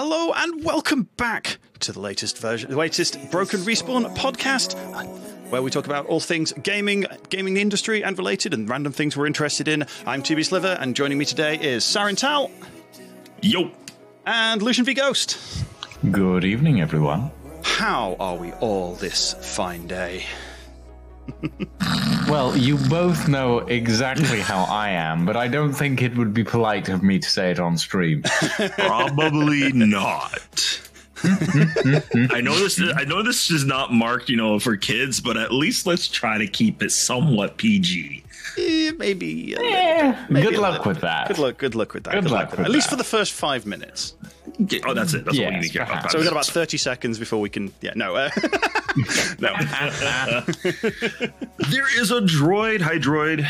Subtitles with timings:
[0.00, 4.76] Hello and welcome back to the latest version, the latest Broken Respawn podcast,
[5.50, 9.26] where we talk about all things gaming, gaming industry and related, and random things we're
[9.26, 9.84] interested in.
[10.06, 12.48] I'm TB Sliver, and joining me today is Sarin Tal
[13.42, 13.72] Yo.
[14.24, 15.36] and Lucian V Ghost.
[16.12, 17.32] Good evening, everyone.
[17.64, 20.26] How are we all this fine day?
[22.28, 26.44] Well, you both know exactly how I am, but I don't think it would be
[26.44, 28.22] polite of me to say it on stream.
[28.76, 30.80] Probably not.
[31.24, 32.78] I know this.
[32.78, 36.06] Is, I know this is not marked, you know, for kids, but at least let's
[36.06, 38.24] try to keep it somewhat PG.
[38.58, 39.54] Eh, maybe.
[39.54, 41.28] a little Eh, maybe good luck with that.
[41.28, 41.58] Good luck.
[41.58, 42.14] Good luck with that.
[42.14, 44.14] Good luck with with At least for the first five minutes.
[44.84, 45.24] Oh, that's it.
[45.24, 46.10] That's all you need to care about.
[46.10, 47.72] So we've got about thirty seconds before we can.
[47.80, 47.92] Yeah.
[47.94, 48.16] No.
[48.16, 48.30] Uh,
[49.38, 49.54] no.
[51.70, 52.80] there is a droid.
[52.80, 53.46] Hi, droid.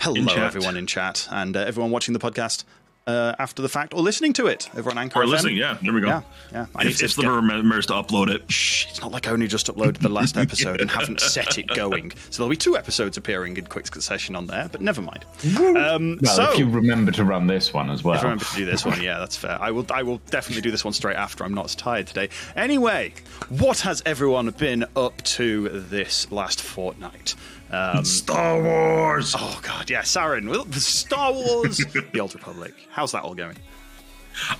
[0.00, 0.38] Hello, chat.
[0.38, 2.64] everyone in chat and uh, everyone watching the podcast
[3.08, 5.20] uh, after the fact or listening to it over on Anchor.
[5.20, 5.28] Or FM.
[5.30, 5.56] listening.
[5.56, 6.06] Yeah, there we go.
[6.08, 6.22] Yeah,
[6.52, 6.66] yeah.
[6.76, 8.48] I If, to if get- Sliver remembers to upload it.
[8.52, 11.66] Shh, it's not like I only just uploaded the last episode and haven't set it
[11.68, 12.12] going.
[12.30, 15.24] So there'll be two episodes appearing in quick succession on there, but never mind.
[15.56, 18.14] Um, Well, so, if you remember to run this one as well.
[18.14, 19.58] if I remember to do this one, yeah, that's fair.
[19.60, 19.86] I will.
[19.92, 21.44] I will definitely do this one straight after.
[21.44, 22.28] I'm not as tired today.
[22.56, 23.14] Anyway,
[23.48, 27.34] what has everyone been up to this last fortnight?
[27.70, 29.34] Um, Star Wars.
[29.38, 31.76] oh God, yeah, Sarin, well, the Star Wars,
[32.12, 32.72] the Old Republic.
[32.90, 33.56] How's that all going?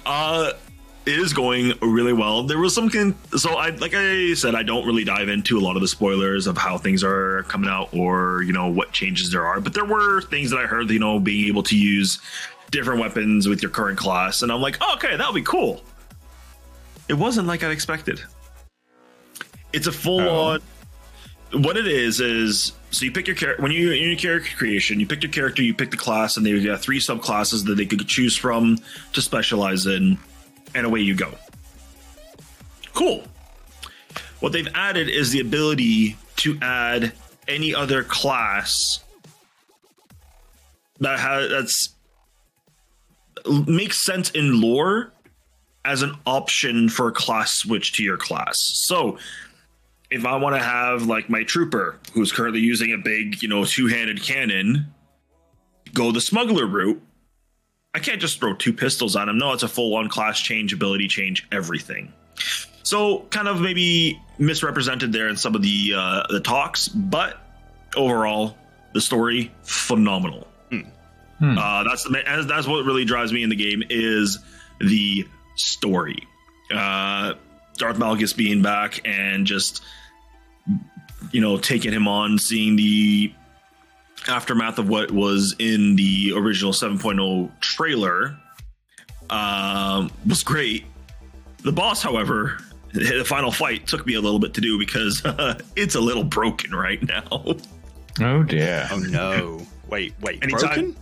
[0.04, 0.52] Uh,
[1.06, 2.42] it is going really well.
[2.42, 5.62] There was some con- so I like I said I don't really dive into a
[5.62, 9.30] lot of the spoilers of how things are coming out or you know what changes
[9.30, 12.20] there are, but there were things that I heard you know being able to use
[12.70, 15.82] different weapons with your current class, and I'm like, oh, okay, that'll be cool.
[17.08, 18.20] It wasn't like I expected.
[19.72, 20.44] It's a full Oh.
[20.50, 20.60] on.
[21.52, 25.00] What it is is so you pick your character when you in your character creation,
[25.00, 27.86] you pick your character, you pick the class, and they've got three subclasses that they
[27.86, 28.78] could choose from
[29.12, 30.18] to specialize in,
[30.74, 31.32] and away you go.
[32.92, 33.24] Cool.
[34.40, 37.12] What they've added is the ability to add
[37.46, 39.02] any other class
[41.00, 41.94] that has that's
[43.66, 45.12] makes sense in lore
[45.84, 48.58] as an option for a class switch to your class.
[48.58, 49.18] So
[50.10, 53.64] if I want to have like my trooper who's currently using a big, you know,
[53.64, 54.92] two-handed cannon
[55.92, 57.02] go the smuggler route,
[57.94, 59.38] I can't just throw two pistols on him.
[59.38, 62.12] No, it's a full-on class change, ability change, everything.
[62.82, 67.38] So kind of maybe misrepresented there in some of the uh, the talks, but
[67.96, 68.56] overall,
[68.94, 70.46] the story phenomenal.
[71.38, 71.56] Hmm.
[71.56, 74.38] Uh, that's the that's what really drives me in the game is
[74.80, 76.26] the story.
[76.70, 77.34] Uh,
[77.76, 79.82] Darth Malgus being back and just
[81.32, 83.32] you know taking him on, seeing the
[84.28, 88.36] aftermath of what was in the original 7.0 trailer
[89.30, 90.84] um, was great.
[91.62, 92.58] The boss, however,
[92.92, 95.22] the final fight took me a little bit to do because
[95.76, 97.56] it's a little broken right now.
[98.20, 98.88] Oh dear.
[98.90, 99.60] Oh no!
[99.88, 100.96] Wait, wait, Anytime- broken?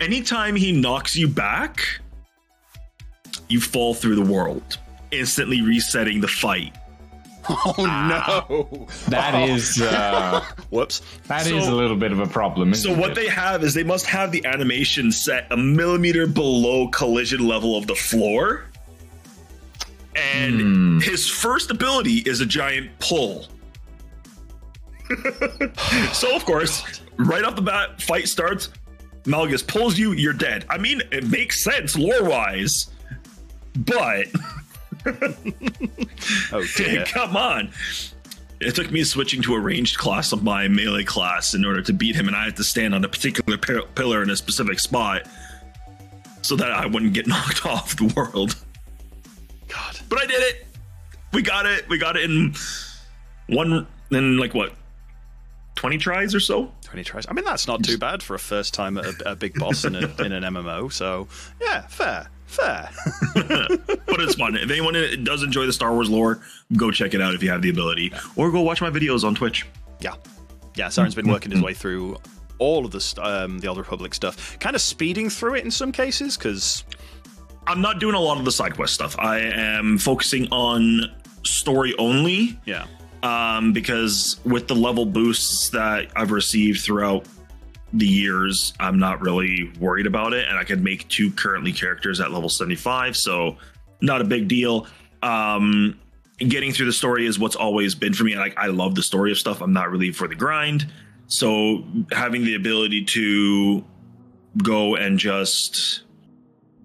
[0.00, 1.80] Anytime he knocks you back,
[3.48, 4.78] you fall through the world,
[5.12, 6.74] instantly resetting the fight.
[7.66, 8.86] Oh no!
[9.08, 11.02] That Oh, is uh, Whoops.
[11.28, 12.72] that is So- a little bit of a problem.
[12.74, 13.14] So isn't what it?
[13.16, 17.86] they have is they must have the animation set a millimeter below collision level of
[17.86, 18.64] the floor.
[20.16, 21.00] And Hmm.
[21.00, 23.46] his first ability is a giant pull.
[26.12, 28.70] so of course, right off the bat, fight starts.
[29.24, 30.64] Malgus pulls you, you're dead.
[30.68, 32.88] I mean, it makes sense lore-wise,
[33.76, 34.26] but
[36.52, 37.04] Oh dear.
[37.06, 37.70] Come on.
[38.60, 41.92] It took me switching to a ranged class of my melee class in order to
[41.92, 44.80] beat him, and I had to stand on a particular pi- pillar in a specific
[44.80, 45.26] spot
[46.40, 48.56] so that I wouldn't get knocked off the world.
[49.68, 49.98] God.
[50.08, 50.66] But I did it.
[51.32, 51.88] We got it.
[51.88, 52.54] We got it in
[53.48, 54.72] one, in like what,
[55.74, 56.72] 20 tries or so?
[56.84, 57.26] 20 tries.
[57.28, 59.84] I mean, that's not too bad for a first time at a, a big boss
[59.84, 60.92] in, a, in an MMO.
[60.92, 61.28] So,
[61.60, 62.28] yeah, fair.
[62.54, 62.90] Fair.
[64.06, 64.54] But it's fun.
[64.54, 64.94] If anyone
[65.24, 66.40] does enjoy the Star Wars lore,
[66.76, 69.34] go check it out if you have the ability, or go watch my videos on
[69.34, 69.66] Twitch.
[70.00, 70.14] yeah.
[70.76, 72.16] Yeah, Sarin's been working his way through
[72.58, 75.92] all of the, um, the Old Republic stuff, kind of speeding through it in some
[75.92, 76.84] cases, because
[77.66, 79.18] I'm not doing a lot of the side quest stuff.
[79.18, 81.02] I am focusing on
[81.44, 82.86] story only yeah.
[83.22, 87.24] um, because with the level boosts that I've received throughout
[87.94, 92.20] the years, I'm not really worried about it, and I can make two currently characters
[92.20, 93.56] at level 75, so
[94.00, 94.86] not a big deal.
[95.22, 95.98] Um,
[96.38, 98.36] getting through the story is what's always been for me.
[98.36, 99.62] Like I love the story of stuff.
[99.62, 100.90] I'm not really for the grind,
[101.28, 103.84] so having the ability to
[104.62, 106.04] go and just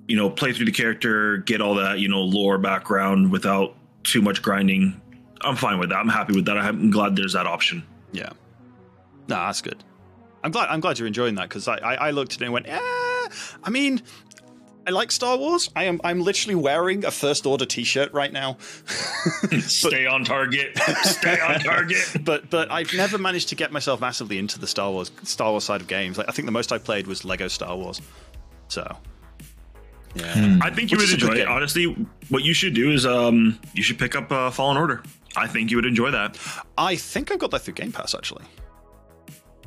[0.09, 4.23] you know, play through the character, get all that, you know, lore background without too
[4.23, 4.99] much grinding,
[5.41, 5.97] I'm fine with that.
[5.97, 6.57] I'm happy with that.
[6.57, 7.83] I'm glad there's that option.
[8.11, 8.29] Yeah.
[9.27, 9.83] No, that's good.
[10.43, 10.69] I'm glad.
[10.69, 12.79] I'm glad you're enjoying that because I, I, I looked at it and went, yeah.
[13.63, 14.01] I mean,
[14.87, 15.69] I like Star Wars.
[15.75, 15.99] I am.
[16.03, 18.57] I'm literally wearing a First Order T-shirt right now.
[19.59, 20.77] Stay on target.
[21.03, 21.97] Stay on target.
[22.23, 25.63] but but I've never managed to get myself massively into the Star Wars Star Wars
[25.65, 26.17] side of games.
[26.17, 28.01] Like I think the most I played was Lego Star Wars.
[28.69, 28.97] So
[30.15, 31.45] yeah, I think you Which would is a good enjoy it.
[31.45, 31.53] game.
[31.53, 35.03] Honestly, what you should do is um you should pick up uh, Fallen Order.
[35.35, 36.37] I think you would enjoy that.
[36.77, 38.45] I think I've got that through Game Pass actually.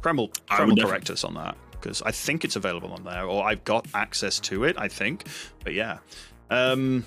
[0.03, 3.65] Kreml, Kreml correct us on that because I think it's available on there, or I've
[3.65, 4.77] got access to it.
[4.79, 5.27] I think,
[5.65, 5.99] but yeah,
[6.51, 7.05] um,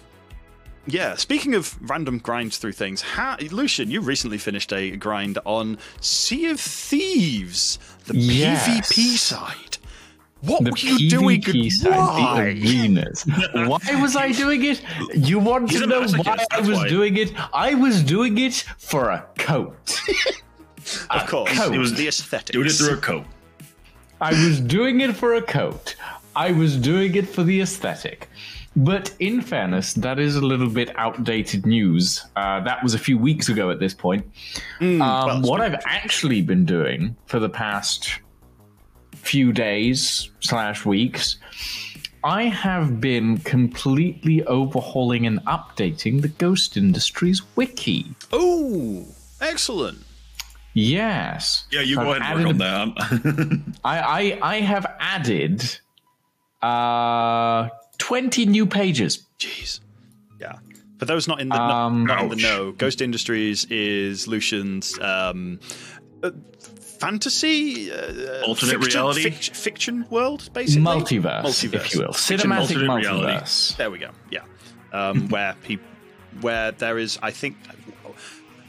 [0.87, 1.15] yeah.
[1.15, 6.47] Speaking of random grinds through things, how, Lucian, you recently finished a grind on Sea
[6.47, 8.67] of Thieves, the Yes.
[8.67, 9.77] PvP side.
[10.41, 11.41] What The were you doing?
[11.41, 11.89] PvP and side,
[13.55, 13.67] why?
[13.93, 14.81] why was I doing it?
[15.15, 16.87] You want He's to know why I was why.
[16.89, 17.33] doing it?
[17.53, 19.99] I was doing it for a coat.
[21.09, 21.73] Of course, coat.
[21.73, 22.51] it was the aesthetics.
[22.51, 23.25] Do it through a coat.
[24.21, 25.95] I was doing it for a coat.
[26.35, 28.29] I was doing it for the aesthetic.
[28.75, 32.25] But in fairness, that is a little bit outdated news.
[32.35, 34.25] Uh, that was a few weeks ago at this point.
[34.81, 38.19] um, well, what I've actually been doing for the past
[39.13, 41.37] few days slash weeks,
[42.23, 48.13] I have been completely overhauling and updating the Ghost Industries wiki.
[48.33, 49.05] Oh,
[49.39, 49.99] excellent.
[50.77, 51.65] Yes.
[51.71, 53.73] Yeah, you I've go ahead and work on that.
[53.85, 55.79] I, I I have added
[56.61, 59.25] uh 20 new pages.
[59.39, 59.79] Jeez.
[60.39, 60.57] Yeah.
[60.99, 65.59] For those not in the, Um, not in the know, Ghost Industries is Lucian's um,
[66.23, 66.31] uh,
[66.99, 69.23] fantasy, uh, Alternate fiction, reality?
[69.29, 70.83] fic- fiction world, basically.
[70.83, 71.73] Multiverse, Multiverse.
[71.75, 72.13] if you will.
[72.13, 73.31] Fiction Cinematic alternate reality.
[73.33, 73.77] multiverse.
[73.77, 74.09] There we go.
[74.29, 74.41] Yeah.
[74.93, 75.87] Um, where people,
[76.41, 77.57] where there is, I think,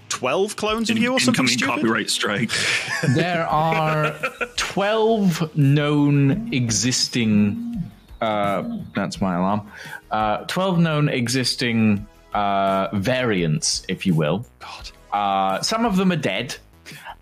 [0.09, 1.75] twelve clones of you or something stupid.
[1.75, 2.51] copyright strike.
[3.15, 4.13] There are
[4.57, 8.63] 12 known existing uh
[8.95, 9.71] that's my alarm.
[10.11, 14.47] Uh 12 known existing uh variants, if you will.
[14.61, 14.91] God.
[15.13, 16.57] Uh, some of them are dead.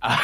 [0.02, 0.18] Uh,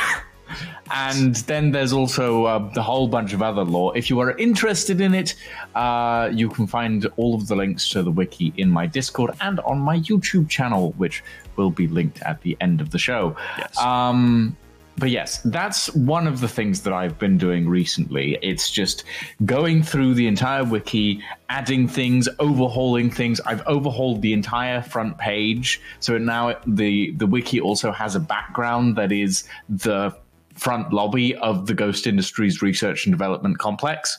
[0.91, 3.97] and then there's also uh, the whole bunch of other lore.
[3.97, 5.37] If you are interested in it,
[5.77, 9.61] uh, you can find all of the links to the wiki in my Discord and
[9.61, 11.23] on my YouTube channel, which
[11.61, 13.37] will be linked at the end of the show.
[13.59, 13.79] Yes.
[13.79, 14.57] Um,
[14.97, 18.39] but yes, that's one of the things that I've been doing recently.
[18.43, 19.05] It's just
[19.45, 23.41] going through the entire wiki, adding things, overhauling things.
[23.41, 28.97] I've overhauled the entire front page, so now the the wiki also has a background
[28.97, 30.15] that is the
[30.55, 34.19] front lobby of the Ghost Industries Research and Development Complex.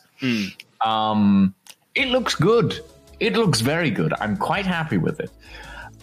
[0.81, 1.53] Um,
[1.93, 2.79] it looks good.
[3.19, 4.13] It looks very good.
[4.19, 5.29] I'm quite happy with it.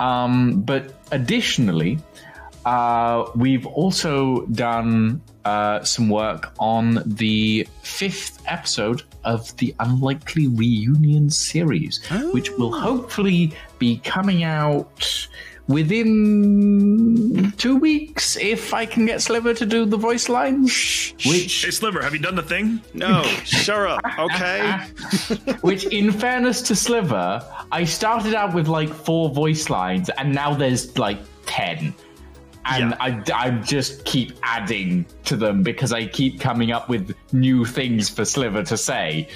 [0.00, 1.98] Um, but additionally,
[2.64, 11.30] uh, we've also done uh, some work on the fifth episode of the Unlikely Reunion
[11.30, 15.28] series, which will hopefully be coming out
[15.68, 21.14] within two weeks if I can get Sliver to do the voice lines.
[21.26, 22.80] Which hey, Sliver, have you done the thing?
[22.94, 24.00] No, shut up.
[24.18, 24.72] Okay.
[25.60, 27.42] Which, in fairness to Sliver,
[27.72, 31.94] I started out with like four voice lines, and now there's like ten.
[32.70, 32.96] And Yeah.
[33.00, 38.10] I, I just keep adding to them because I keep coming up with new things
[38.10, 39.28] for Sliver to say.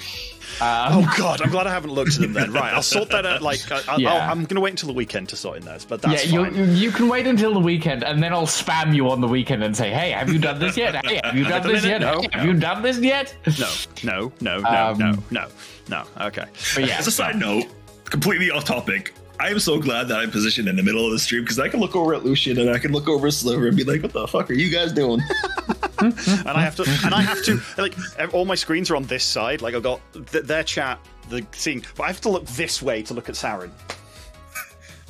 [0.61, 2.51] Oh God, I'm glad I haven't looked at them then.
[2.53, 3.41] Right, I'll sort that out.
[3.41, 4.29] Like, I, Yeah.
[4.31, 6.43] I'm going to wait until the weekend to sort in those, but Yeah, that's you,
[6.45, 6.75] fine.
[6.75, 9.75] you can wait until the weekend, and then I'll spam you on the weekend and
[9.75, 11.05] say, "Hey, have you done this yet?
[11.05, 12.01] Hey, have you done this yet?
[12.01, 12.51] No, Hey, have no.
[12.51, 13.71] you done this yet?" No,
[14.03, 15.47] no, no, no, Um, no, no,
[15.89, 16.03] no.
[16.27, 16.45] Okay.
[16.75, 17.65] But yeah, As a side note,
[18.05, 19.13] completely off topic.
[19.39, 21.67] I am so glad that I'm positioned in the middle of the stream because I
[21.67, 24.01] can look over at Lucian and I can look over at Sliver and be like,
[24.03, 25.21] "What the fuck are you guys doing?"
[25.99, 27.95] and I have to, and I have to, like,
[28.33, 29.61] all my screens are on this side.
[29.61, 30.99] Like, I've got th- their chat,
[31.29, 33.71] the scene, but I have to look this way to look at Sarin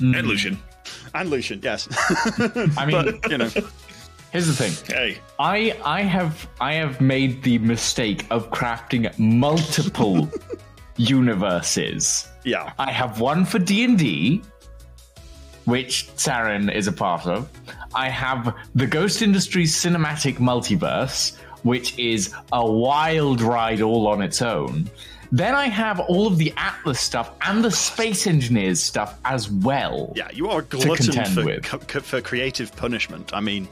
[0.00, 0.26] and hmm.
[0.26, 0.58] Lucian,
[1.14, 1.60] and Lucian.
[1.62, 1.88] Yes,
[2.76, 3.50] I mean, but you know,
[4.32, 4.96] here's the thing.
[4.96, 10.30] hey, I I have I have made the mistake of crafting multiple
[10.96, 12.28] universes.
[12.44, 14.42] yeah, I have one for D and D,
[15.64, 17.48] which Sarin is a part of.
[17.94, 24.42] I have the Ghost Industries cinematic multiverse, which is a wild ride all on its
[24.42, 24.90] own.
[25.32, 30.12] Then I have all of the Atlas stuff and the Space Engineers stuff as well.
[30.14, 30.28] yeah.
[30.32, 33.30] You are glutton for co- for creative punishment.
[33.32, 33.66] I mean,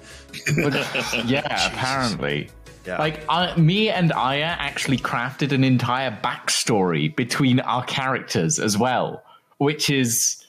[0.56, 0.72] But,
[1.26, 2.48] yeah, apparently.
[2.86, 2.98] Yeah.
[2.98, 9.22] Like I, me and Aya actually crafted an entire backstory between our characters as well,
[9.58, 10.44] which is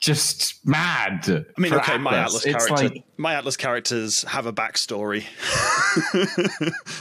[0.00, 1.26] just mad.
[1.28, 5.24] I mean, for okay, my Atlas It's character, like- my Atlas characters have a backstory,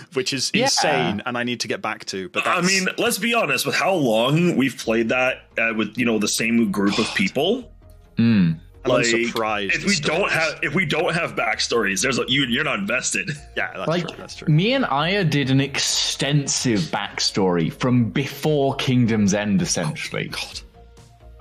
[0.13, 0.63] which is Yeah.
[0.63, 2.29] insane, and I need to get back to.
[2.29, 3.65] But that's, I mean, let's be honest.
[3.65, 7.71] With how long we've played that uh, with you know the same group of people,
[8.17, 9.75] I'm like surprised.
[9.75, 10.33] if the we don't stories.
[10.33, 13.29] have if we don't have backstories, there's a, you you're not invested.
[13.57, 14.15] yeah, that's like true.
[14.17, 14.47] That's true.
[14.47, 20.29] me and Aya did an extensive backstory from before Kingdom's End, essentially.
[20.29, 20.61] God.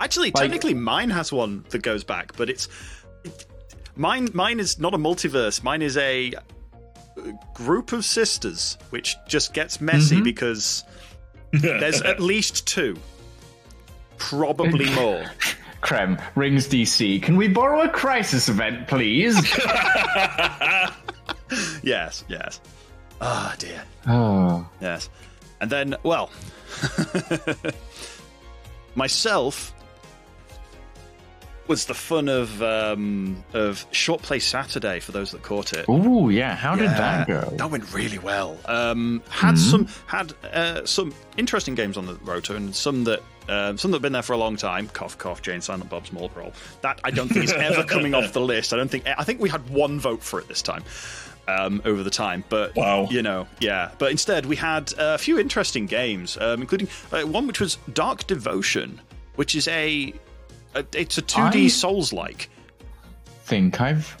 [0.01, 2.67] Actually, Like- technically, mine has one that goes back, but it's
[3.95, 4.29] mine.
[4.33, 5.63] Mine is not a multiverse.
[5.63, 6.33] Mine is a
[7.53, 10.23] group of sisters, which just gets messy Mm-hmm.
[10.23, 10.83] because
[11.51, 12.95] there's at least two,
[14.17, 15.25] probably more.
[15.81, 17.21] Krem rings DC.
[17.21, 19.35] Can we borrow a crisis event, please?
[21.83, 22.59] yes, yes.
[23.21, 23.83] Ah, dear.
[24.07, 25.09] oh, Yes.
[25.61, 26.29] And then, well,
[28.95, 29.73] myself
[31.67, 35.87] was the fun of um, of Short Play Saturday for those that caught it.
[35.87, 36.55] ooh, yeah.
[36.55, 37.53] How did that go?
[37.57, 38.57] That went really well.
[38.65, 39.69] Um, had Mm-hmm.
[39.69, 43.95] some had uh, some interesting games on the rotor, and some that um, some that
[43.95, 44.87] have been there for a long time.
[44.89, 45.41] Cough, cough.
[45.41, 46.53] Jay and Silent Bob's Mall Brawl.
[46.81, 48.73] That I don't think is ever coming off the list.
[48.73, 49.05] I don't think.
[49.07, 50.83] I think we had one vote for it this time.
[51.47, 53.07] Um, over the time, but Wow.
[53.09, 53.89] you know, yeah.
[53.97, 58.27] But instead, we had a few interesting games, um, including uh, one which was Dark
[58.27, 59.01] Devotion,
[59.35, 60.13] which is a,
[60.75, 62.51] a it's a two D Souls like.
[63.45, 64.15] think I've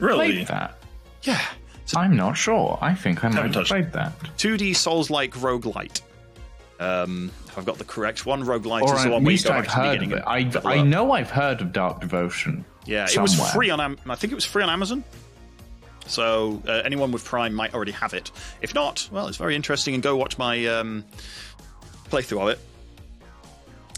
[0.00, 0.32] Really?
[0.32, 0.78] played that.
[1.22, 1.40] Yeah,
[1.94, 2.76] I'm not sure.
[2.80, 4.18] I think I might have played that.
[4.38, 6.00] 2D Souls like roguelite.
[6.80, 9.50] Um, if I've got the correct one, roguelite Or is the one where you go
[9.50, 10.24] I've back to the beginning.
[10.26, 12.64] I, I know I've heard of Dark Devotion.
[12.84, 13.80] Yeah, it was free on.
[13.80, 15.04] Am- I think it was free on Amazon.
[16.06, 18.32] So uh, anyone with Prime might already have it.
[18.60, 21.04] If not, well, it's very interesting, and go watch my um,
[22.10, 22.58] playthrough of it.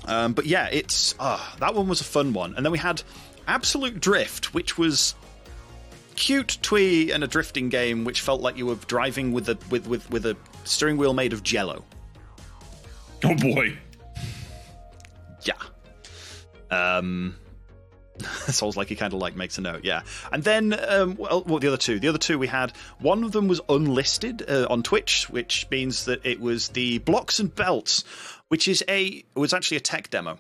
[0.05, 3.03] Um, but yeah, it's ah, that one was a fun one, and then we had
[3.49, 5.15] Absolute Drift, which was
[6.15, 9.89] cute twee and a drifting game, which felt like you were driving with a with
[9.89, 11.83] with, with a steering wheel made of Jello.
[13.25, 13.76] Oh boy.
[15.42, 15.54] Yeah.
[16.70, 17.37] Um,
[18.49, 20.02] Souls like he kind of like makes a note, yeah.
[20.32, 23.32] And then, um, well, well, the other two, the other two we had, one of
[23.32, 28.04] them was unlisted uh, on Twitch, which means that it was the Blocks and Belts,
[28.49, 30.38] which is a it was actually a tech demo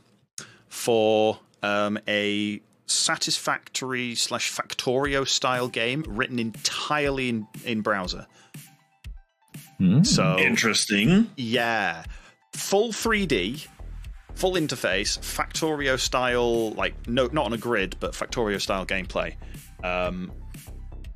[0.68, 8.26] for um, a Satisfactory slash Factorio style game written entirely in, in browser.
[10.04, 11.30] So Interesting.
[11.36, 12.04] yeah,
[12.56, 13.66] full 3D,
[14.34, 19.34] full interface, Factorio style, like no, not on a grid, but Factorio style gameplay.
[19.84, 20.32] Um,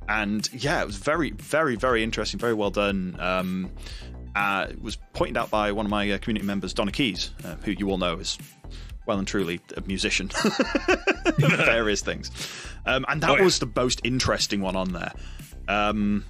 [0.07, 3.15] and yeah, it was very, very, very interesting, very well done.
[3.19, 3.71] Um,
[4.35, 7.55] uh, it was pointed out by one of my uh, community members, Donna Keys, uh,
[7.63, 8.37] who you all know is
[9.05, 10.29] well and truly a musician,
[11.37, 12.31] various things.
[12.85, 13.43] Um, and that Oh, yeah.
[13.43, 15.11] was the most interesting one on there.
[15.67, 16.25] Um,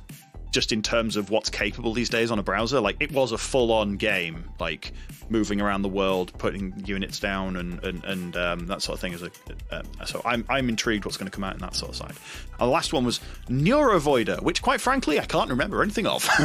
[0.52, 2.80] just in terms of what's capable these days on a browser.
[2.80, 4.94] Like it was a full-on game, like
[5.30, 9.14] moving around the world, putting units down, and and, and um, that sort of thing.
[9.14, 9.32] As a
[9.72, 12.16] uh, so, I'm I'm intrigued what's going to come out in that sort of side.
[12.60, 16.28] And the last one was Neurovoider, which quite frankly I can't remember anything of.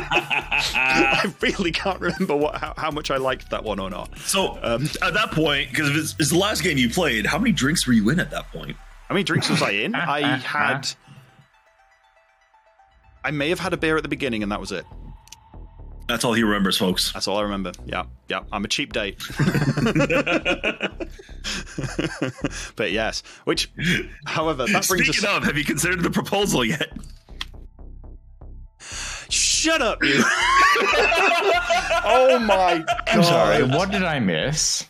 [0.00, 4.16] I really can't remember what how, how much I liked that one or not.
[4.20, 7.52] So Um, at that point, because it's, it's the last game you played, how many
[7.52, 8.76] drinks were you in at that point?
[9.08, 9.94] How many drinks was I in?
[9.94, 10.88] I had.
[13.28, 14.86] I may have had a beer at the beginning, and that was it.
[16.08, 17.12] That's all he remembers, folks.
[17.12, 17.72] That's all I remember.
[17.84, 18.40] Yeah, yeah.
[18.50, 19.22] I'm a cheap date.
[22.74, 23.70] but yes, which,
[24.24, 25.36] however, that brings Speaking us.
[25.36, 26.90] of, have you considered the proposal yet?
[29.28, 30.14] Shut up, you!
[32.06, 33.02] oh my god!
[33.08, 34.86] I'm sorry, what did I miss?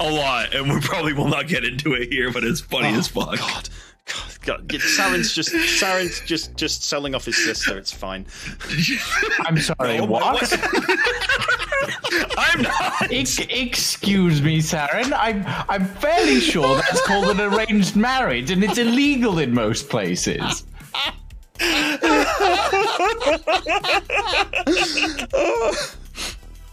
[0.00, 2.98] A lot, and we probably will not get into it here, but it's funny oh
[2.98, 3.32] as fuck.
[3.32, 3.68] Oh, God.
[4.06, 4.80] God, God.
[4.80, 7.78] Sarin's just Sarin's just just selling off his sister.
[7.78, 8.26] It's fine.
[9.46, 10.52] I'm sorry, Oh, what?
[12.36, 13.12] I'm not.
[13.12, 15.12] Ex- excuse me, Sarin.
[15.16, 20.64] I'm I'm fairly sure that's called an arranged marriage, and it's illegal in most places.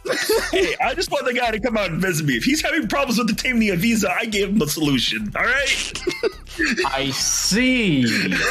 [0.52, 2.36] Hey, I just want the guy to come out and visit me.
[2.36, 5.32] If he's having problems with the Tamnia visa, I gave him a solution.
[5.36, 6.04] All right.
[6.88, 8.04] I see.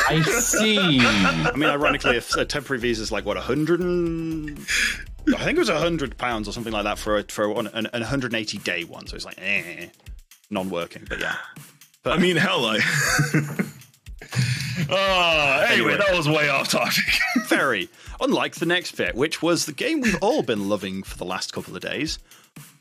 [0.08, 0.78] I see.
[1.00, 4.58] I mean, ironically, if a temporary visa is like what a hundred and
[5.34, 7.66] I think it was a hundred pounds or something like that for a, for an,
[7.68, 9.06] an 180 day one.
[9.06, 9.88] So it's like eh,
[10.50, 11.36] non-working, but yeah.
[12.02, 12.78] But, I mean, hell, I.
[14.90, 15.96] Uh, anyway, Anyway.
[16.06, 17.04] that was way off topic.
[17.46, 17.88] Very.
[18.20, 21.52] Unlike the next bit, which was the game we've all been loving for the last
[21.52, 22.18] couple of days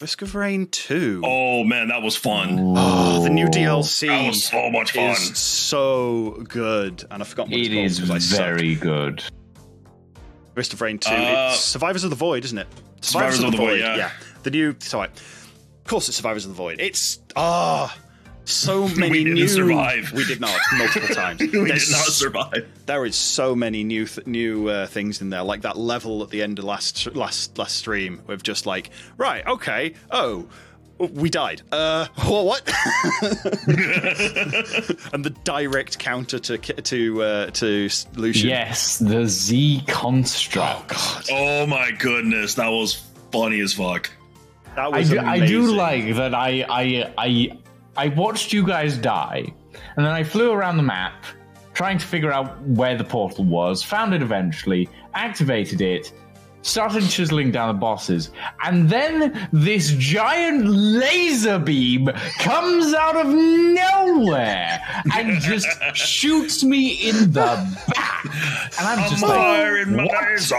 [0.02, 1.22] Risk of Rain 2.
[1.24, 2.58] oh man, that was fun.
[2.76, 5.12] Oh, the new DLC That was so much fun.
[5.12, 7.04] is so good.
[7.12, 8.40] And I forgot what It it's called is 'cause I suck.
[8.40, 9.24] very good.
[10.56, 11.12] Risk of Rain 2.
[11.12, 12.68] Uh, it's Survivors of the Void, isn't it?
[13.02, 14.10] Survivors of the Void, yeah.
[14.42, 14.76] The new.
[14.80, 15.08] Sorry.
[15.10, 16.80] Of course, it's Survivors of the Void.
[16.80, 17.20] It's.
[17.36, 17.96] Ah.
[18.48, 19.48] So many didn't new.
[19.48, 20.12] survive.
[20.14, 21.40] We did not multiple times.
[21.42, 22.68] we did not survive.
[22.86, 26.30] there is so many new th- new uh, things in there, like that level at
[26.30, 30.48] the end of last last last stream with just like, right, okay, oh,
[31.00, 31.62] we died.
[31.72, 32.62] Uh, wha- what?
[35.14, 38.50] and the direct counter to to uh, to Lucian.
[38.50, 40.90] Yes, the Z construct.
[40.90, 44.10] God, Oh my goodness, that was funny as fuck.
[44.76, 46.34] that I was do, I do like that.
[46.34, 47.58] I, I I
[47.98, 49.44] I watched you guys die,
[49.96, 51.26] and then I flew around the map
[51.74, 53.82] trying to figure out where the portal was.
[53.84, 56.14] Found it eventually, activated it,
[56.68, 58.32] started chiseling down the bosses,
[58.64, 62.08] and then this giant laser beam
[62.40, 64.80] comes out of nowhere
[65.16, 68.26] and just shoots me in the back,
[68.78, 70.56] and I'm just like, Firing my what laser.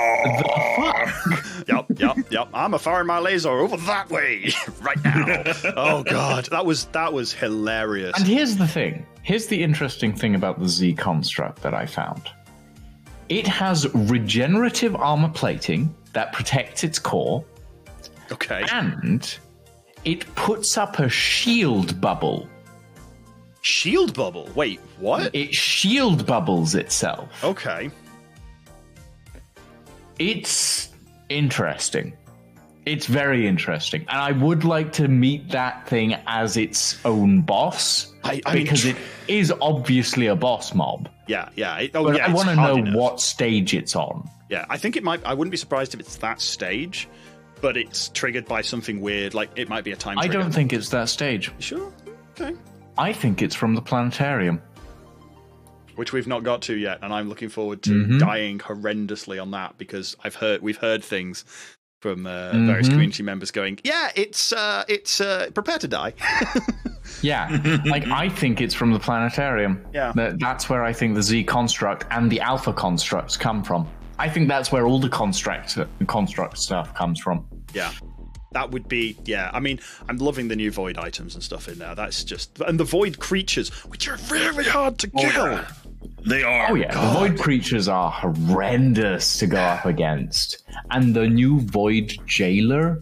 [1.69, 2.49] Yep, yep, yep.
[2.55, 4.51] I'm a firing my laser over that way
[4.81, 5.43] right now.
[5.77, 8.15] oh god, that was that was hilarious.
[8.19, 9.07] And here's the thing.
[9.23, 12.31] Here's the interesting thing about the Z construct that I found.
[13.29, 17.45] It has regenerative armor plating that protects its core,
[18.33, 19.37] Okay, and
[20.05, 22.49] it puts up a shield bubble.
[23.63, 24.49] shield bubble.
[24.55, 25.35] Wait, what?
[25.35, 27.43] It shield bubbles itself.
[27.45, 27.91] Okay,
[30.19, 30.89] It's
[31.29, 32.13] interesting.
[32.87, 34.01] It's very interesting.
[34.09, 38.13] And I would like to meet that thing as its own boss.
[38.25, 38.97] I- I mean, because tr- it
[39.29, 41.09] is obviously a boss mob.
[41.29, 41.77] yeah, yeah.
[41.79, 42.27] It- oh, But yeah.
[42.27, 42.95] I want to know hardiness.
[42.97, 44.29] what stage it's on.
[44.49, 45.25] Yeah, I think it might.
[45.27, 47.09] I wouldn't be surprised if it's that stage,
[47.61, 49.35] but it's triggered by something weird.
[49.35, 50.19] Like it might be a time.
[50.19, 50.41] I trigger.
[50.43, 51.53] don't think it's that stage.
[51.59, 51.93] Sure.
[52.41, 52.57] Okay.
[52.97, 54.63] I think it's from the planetarium.
[55.97, 58.19] Which we've not got to yet, and I'm looking forward to Mm-hmm.
[58.19, 61.45] dying horrendously on that because I've heard we've heard things
[62.01, 62.67] from uh, Mm-hmm.
[62.69, 66.15] various community members going, "Yeah, it's uh, it's uh, prepare to die."
[67.23, 67.49] Yeah,
[67.87, 69.83] like I think it's from the planetarium.
[69.95, 70.13] Yeah.
[70.15, 73.89] That, that's where I think the Z construct and the alpha constructs come from.
[74.19, 77.47] I think that's where all the construct construct stuff comes from.
[77.75, 77.93] yeah.
[78.53, 79.51] That would be, yeah.
[79.53, 79.79] I mean,
[80.09, 81.95] I'm loving the new void items and stuff in there.
[81.95, 85.53] That's just, and the void creatures, which are really hard to oh, kill.
[85.53, 85.69] yeah.
[86.27, 86.71] They are.
[86.71, 92.17] Oh yeah, the void creatures are horrendous to go up against, and the new void
[92.27, 93.01] jailer.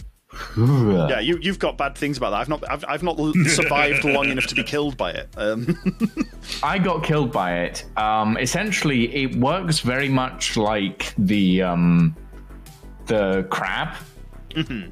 [0.56, 2.40] Yeah, you, you've got bad things about that.
[2.40, 5.28] I've not, I've, I've not survived long enough to be killed by it.
[5.36, 5.76] Um,
[6.62, 7.84] I got killed by it.
[7.96, 12.16] Um, essentially, it works very much like the um,
[13.06, 13.96] the crab,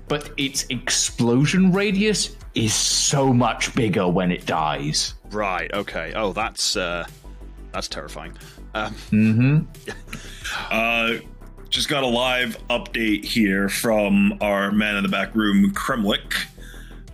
[0.09, 5.15] but its explosion radius is so much bigger when it dies.
[5.31, 5.73] right.
[5.75, 6.13] Okay.
[6.15, 7.07] Oh, that's uh,
[7.73, 8.37] that's terrifying.
[8.75, 9.69] Um,
[10.71, 11.15] Uh,
[11.75, 16.47] just got a live update here from our man in the back room, Kremlik.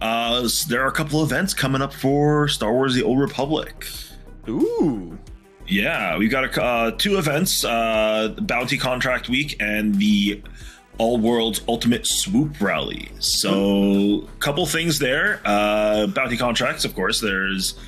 [0.03, 3.87] Uh, there are a couple events coming up for Star Wars: The Old Republic.
[4.47, 5.19] ooh.
[5.67, 10.43] Yeah, we've got a, uh, two events: uh, the Bounty Contract Week and the
[10.99, 13.09] All Worlds Ultimate Swoop Rally.
[13.19, 15.41] So, a couple things there.
[15.43, 17.19] Uh, bounty contracts, of course.
[17.19, 17.79] There's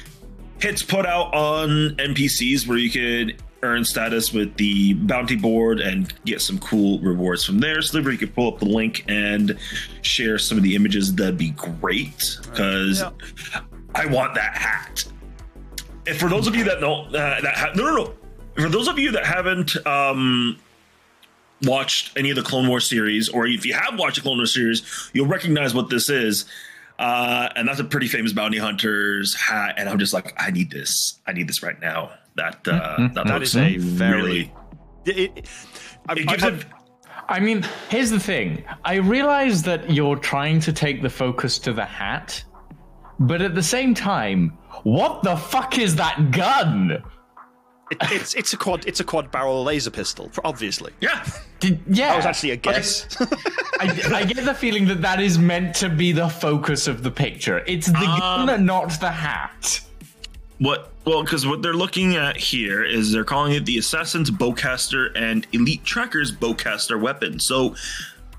[0.59, 6.13] hits put out on NPCs where you could earn status with the bounty board and
[6.25, 7.81] get some cool rewards from there.
[7.81, 9.57] So, if you could pull up the link and
[10.03, 13.11] share some of the images, that'd be great because Yeah.
[13.95, 15.05] I want that hat.
[16.07, 18.15] And for those of you that know uh, that ha- no no no,
[18.61, 20.57] for those of you that haven't um
[21.63, 24.53] watched any of the Clone Wars series, or if you have watched the Clone Wars
[24.53, 26.47] series, you'll recognize what this is.
[26.99, 30.71] Uh, and that's a pretty famous bounty hunter's hat, and I'm just like, I need
[30.71, 31.19] this.
[31.27, 32.13] I need this right now.
[32.37, 33.15] That uh, hmm, hmm.
[33.15, 34.23] that, That looks is a very.
[34.23, 34.53] really.
[35.05, 35.49] It, it,
[36.09, 36.65] I, It gives I- it.
[37.29, 38.65] I mean, here's the thing.
[38.85, 42.43] I realize that you're trying to take the focus to the hat,
[43.21, 44.51] but at the same time,
[44.83, 47.03] what the fuck is that gun?
[47.91, 50.93] it, it's it's a quad it's a quad barrel laser pistol, obviously.
[51.01, 51.25] Yeah,
[51.61, 53.07] Did, yeah, That was actually a guess.
[53.81, 57.11] I, I get the feeling that that is meant to be the focus of the
[57.11, 57.63] picture.
[57.67, 59.81] It's the um, gun, not the hat.
[60.63, 60.91] What?
[61.05, 65.45] Well, because what they're looking at here is they're calling it the Assassin's Bowcaster and
[65.53, 67.41] Elite Tracker's Bowcaster weapon.
[67.41, 67.75] So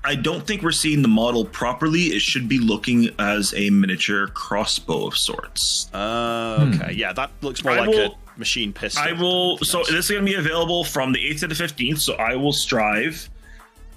[0.02, 2.04] I don't think we're seeing the model properly.
[2.04, 5.90] It should be looking as a miniature crossbow of sorts.
[5.92, 9.02] Uh, okay, yeah, that looks more I like will- a machine pistol.
[9.02, 9.58] I will.
[9.58, 11.98] So this is going to be available from the 8th to the 15th.
[12.00, 13.28] So I will strive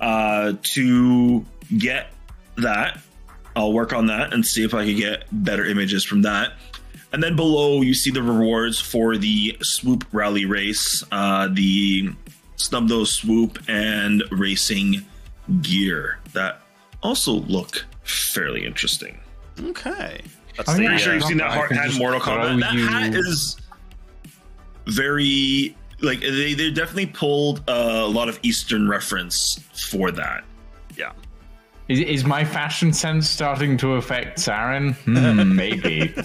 [0.01, 1.45] uh, to
[1.77, 2.11] get
[2.57, 2.99] that.
[3.55, 6.51] I'll work on that and see if I can get better images from that.
[7.17, 12.11] And then below, you see the rewards for the swoop rally race, uh, the
[12.57, 15.03] snub nose swoop, and racing
[15.63, 16.61] gear that
[17.01, 19.17] also look fairly interesting.
[19.59, 20.21] Okay.
[20.57, 22.19] That's I mean, the, Pretty sure uh, you've seen that I hard hat in Mortal
[22.19, 22.59] Kombat.
[22.59, 23.57] That you- hat is
[24.85, 30.43] very like they they definitely pulled a lot of Eastern reference for that.
[30.95, 31.13] yeah.
[31.87, 34.93] Is, is my fashion sense starting to affect Sarin?
[34.97, 36.13] Hmm, maybe.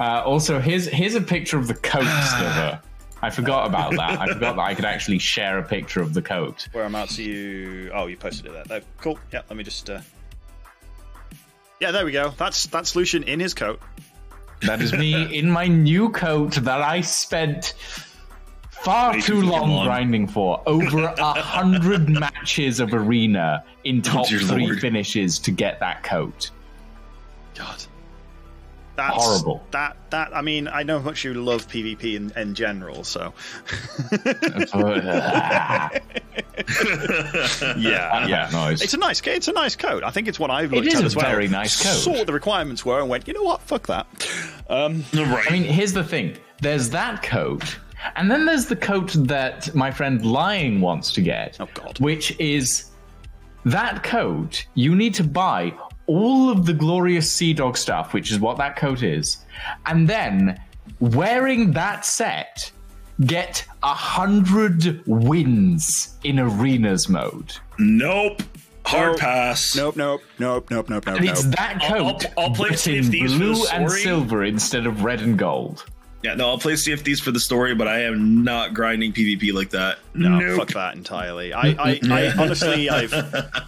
[0.00, 2.02] uh, also, here's here's a picture of the coat
[2.36, 2.80] sliver.
[3.20, 4.20] I forgot about that.
[4.20, 6.68] I forgot that I could actually share a picture of the coat.
[6.70, 7.90] Where I'm Whereabouts are you?
[7.92, 8.82] Oh, you posted it there.
[9.00, 9.18] Cool.
[9.32, 9.42] Yeah.
[9.48, 9.90] Let me just.
[9.90, 10.00] Uh...
[11.80, 12.32] Yeah, there we go.
[12.36, 13.80] That's that's Lucian in his coat.
[14.62, 17.74] That is me in my new coat that I spent
[18.70, 19.86] far too long long.
[19.86, 20.62] grinding for.
[20.66, 24.80] Over a hundred matches of arena in top dear three Lord.
[24.80, 26.50] finishes to get that coat.
[27.56, 27.82] God.
[28.98, 29.62] That's, Horrible.
[29.70, 33.32] That that I mean, I know how much you love PvP in, in general, so
[37.76, 38.82] yeah, yeah, nice.
[38.82, 40.02] It's a nice, it's a nice coat.
[40.02, 41.26] I think it's one I've looked is at a as well.
[41.30, 41.94] very nice coat.
[41.94, 44.06] Saw what the requirements were and went, you know what, fuck that.
[44.68, 45.46] Um, Right.
[45.48, 46.36] I mean, here's the thing.
[46.60, 47.78] There's that coat,
[48.16, 51.56] and then there's the coat that my friend Lying wants to get.
[51.60, 52.00] Oh, God.
[52.00, 52.90] Which is
[53.64, 54.66] that coat.
[54.74, 55.72] You need to buy
[56.08, 59.44] all of the glorious Sea Dog stuff, which is what that coat is,
[59.86, 60.60] and then
[60.98, 62.72] wearing that set,
[63.26, 67.52] get a hundred wins in arenas mode.
[67.78, 68.42] nope.
[68.86, 69.18] Hard Nope.
[69.20, 69.76] pass.
[69.76, 71.16] nope, nope, nope, nope, nope, nope.
[71.18, 71.56] And it's nope.
[71.56, 74.44] that I'll- I'll- coat, I'll play but in of Thieves for the blue and silver
[74.44, 75.84] instead of red and gold.
[76.22, 79.12] Yeah, no, I'll play Sea of Thieves for the story, but I am not grinding
[79.12, 79.98] PvP like that.
[80.14, 80.58] No, Nope.
[80.58, 81.52] fuck that entirely.
[81.52, 83.14] I, I, I honestly, I've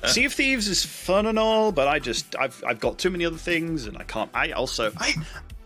[0.07, 3.25] Sea of Thieves is fun and all, but I just, I've, I've got too many
[3.25, 4.29] other things, and I can't.
[4.35, 5.15] I also, I,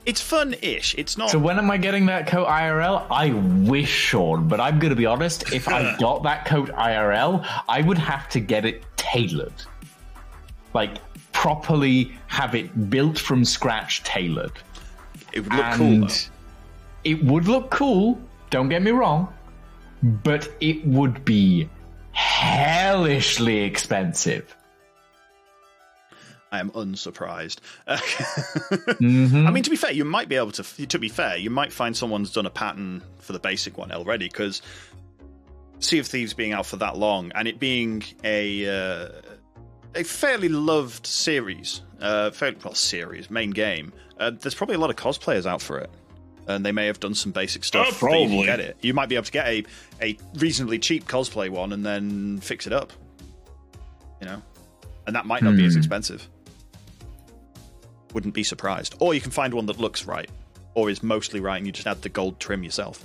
[0.05, 0.94] it's fun-ish.
[0.99, 1.31] It's not.
[1.31, 3.07] So when am I getting that coat IRL?
[3.11, 3.31] I
[3.66, 5.55] wish, Sean, but I'm going to be honest.
[5.55, 9.55] If I got that coat IRL, I would have to get it tailored,
[10.75, 10.99] like
[11.33, 14.53] properly have it built from scratch, tailored.
[15.33, 16.01] it would look cool.
[16.01, 16.14] Though.
[17.05, 18.21] It would look cool.
[18.51, 19.33] Don't get me wrong,
[20.03, 21.69] but it would be
[22.12, 24.55] hellishly expensive.
[26.53, 27.61] I am unsurprised.
[27.88, 29.53] I Mhm.
[29.53, 30.87] mean, to be fair, you might be able to.
[30.87, 34.29] To be fair, you might find someone's done a pattern for the basic one already
[34.29, 34.62] because
[35.81, 39.09] Sea of Thieves being out for that long and it being a uh,
[39.97, 43.93] a fairly loved series, uh, fairly, well, series main game.
[44.21, 45.90] Uh, there's probably a lot of cosplayers out for it,
[46.47, 48.03] and they may have done some basic stuff.
[48.03, 48.47] Oh, that you can probably.
[48.47, 48.77] get it.
[48.83, 49.65] You might be able to get a
[50.03, 52.93] a reasonably cheap cosplay one and then fix it up.
[54.21, 54.43] You know,
[55.07, 55.79] and that might not be as Hmm.
[55.79, 56.29] expensive.
[58.13, 58.95] Wouldn't be surprised.
[59.01, 60.31] Or you can find one that looks right,
[60.75, 63.05] or is mostly right, and you just add the gold trim yourself.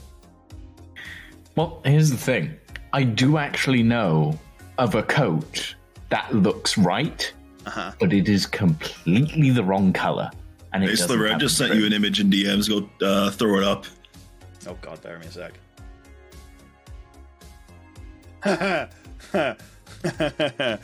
[1.56, 2.56] Well, here's the thing.
[2.94, 4.40] I do actually know
[4.78, 5.76] of a coat
[6.10, 7.32] that looks right,
[7.66, 7.92] Uh-huh.
[8.00, 10.30] but it is completely the wrong color.
[10.74, 12.70] And it Hey, Sliver, I just sent you an image in DMs.
[12.70, 13.86] Go uh, throw it up.
[14.68, 15.54] Oh god, bear me a sec.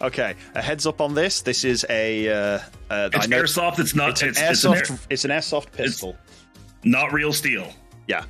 [0.00, 1.42] okay, a heads up on this.
[1.42, 2.28] This is a.
[2.28, 2.58] Uh,
[2.90, 3.78] uh, It's know- airsoft.
[3.78, 4.10] It's not.
[4.10, 4.90] It's an It's, it's, an airsoft.
[4.90, 6.16] air- it's an airsoft pistol.
[6.84, 7.72] not real steel.
[8.08, 8.24] Yeah,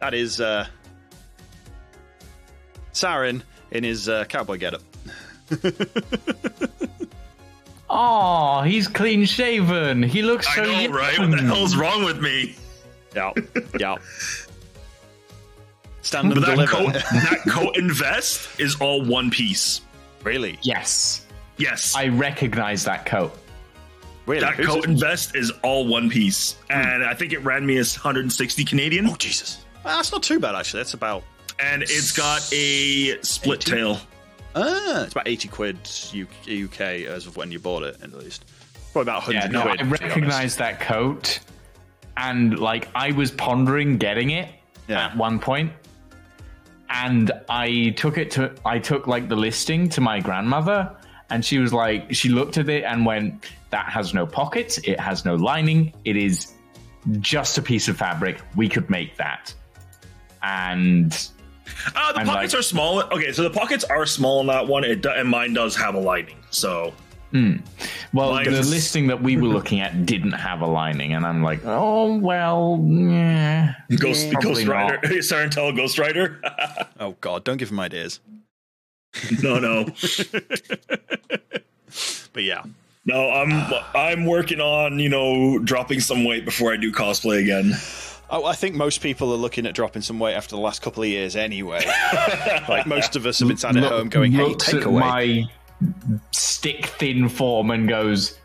[0.00, 0.66] that is uh,
[2.92, 4.82] Sarin in his uh, cowboy getup.
[7.94, 10.02] Oh, he's clean shaven.
[10.02, 10.92] He looks so I know, young.
[10.92, 11.18] right?
[11.18, 12.54] What the hell's wrong with me?
[13.14, 13.32] Yeah,
[13.78, 13.96] yeah.
[16.00, 16.72] Stand But and that deliver.
[16.72, 19.82] coat, that coat and vest is all one piece.
[20.22, 21.26] really, Yes,
[21.58, 23.36] Yes, I recognize that coat.
[24.26, 24.40] really.
[24.40, 24.88] that Who's coat it?
[24.88, 29.06] and vest is all one piece, and I think it ran me as 160 Canadian,
[29.08, 30.80] Oh Jesus, Well, that's not too bad actually.
[30.80, 31.22] That's about
[31.60, 33.70] and it's got a split 80?
[33.70, 34.00] tail.
[34.54, 35.78] Ah, it's about eighty quid
[36.12, 36.26] U-
[36.66, 38.44] UK as of when you bought it, at least.
[38.92, 39.80] Probably about hundred Yeah, no, quid.
[39.80, 41.38] I to recognize that coat,
[42.16, 44.48] and like I was pondering getting it
[44.88, 45.06] Yeah.
[45.06, 45.72] at one point,
[46.90, 50.94] and I took it to I took like the listing to my grandmother,
[51.30, 54.78] and she was like, she looked at it and went, "That has no pockets.
[54.84, 55.94] It has no lining.
[56.04, 56.52] It is
[57.20, 58.40] just a piece of fabric.
[58.56, 59.54] We could make that."
[60.42, 61.16] And
[61.94, 63.00] Uh, the I'm pockets like- are small.
[63.02, 64.84] Okay, so the pockets are small on that one.
[64.84, 66.36] It do, and mine does have a lining.
[66.50, 66.92] So
[67.32, 71.24] Well, Mine the is- listing that we were looking at didn't have a lining, and
[71.26, 75.12] I'm like, oh well, yeah, Ghost, probably Ghost Rider, not.
[75.12, 76.40] SarinTal Ghost Rider.
[77.00, 78.20] Oh God, don't give him ideas.
[79.42, 79.84] no, no,
[82.32, 82.62] But yeah,
[83.04, 83.30] no.
[83.30, 87.72] I'm I'm working on you know dropping some weight before I do cosplay again.
[88.32, 91.04] Oh, I think most people are looking at dropping some weight after the last couple
[91.04, 91.84] of years anyway.
[92.68, 95.44] like most of us have been sat at Look- home going, "Hey, take away." my
[96.32, 98.38] stick thin form and goes,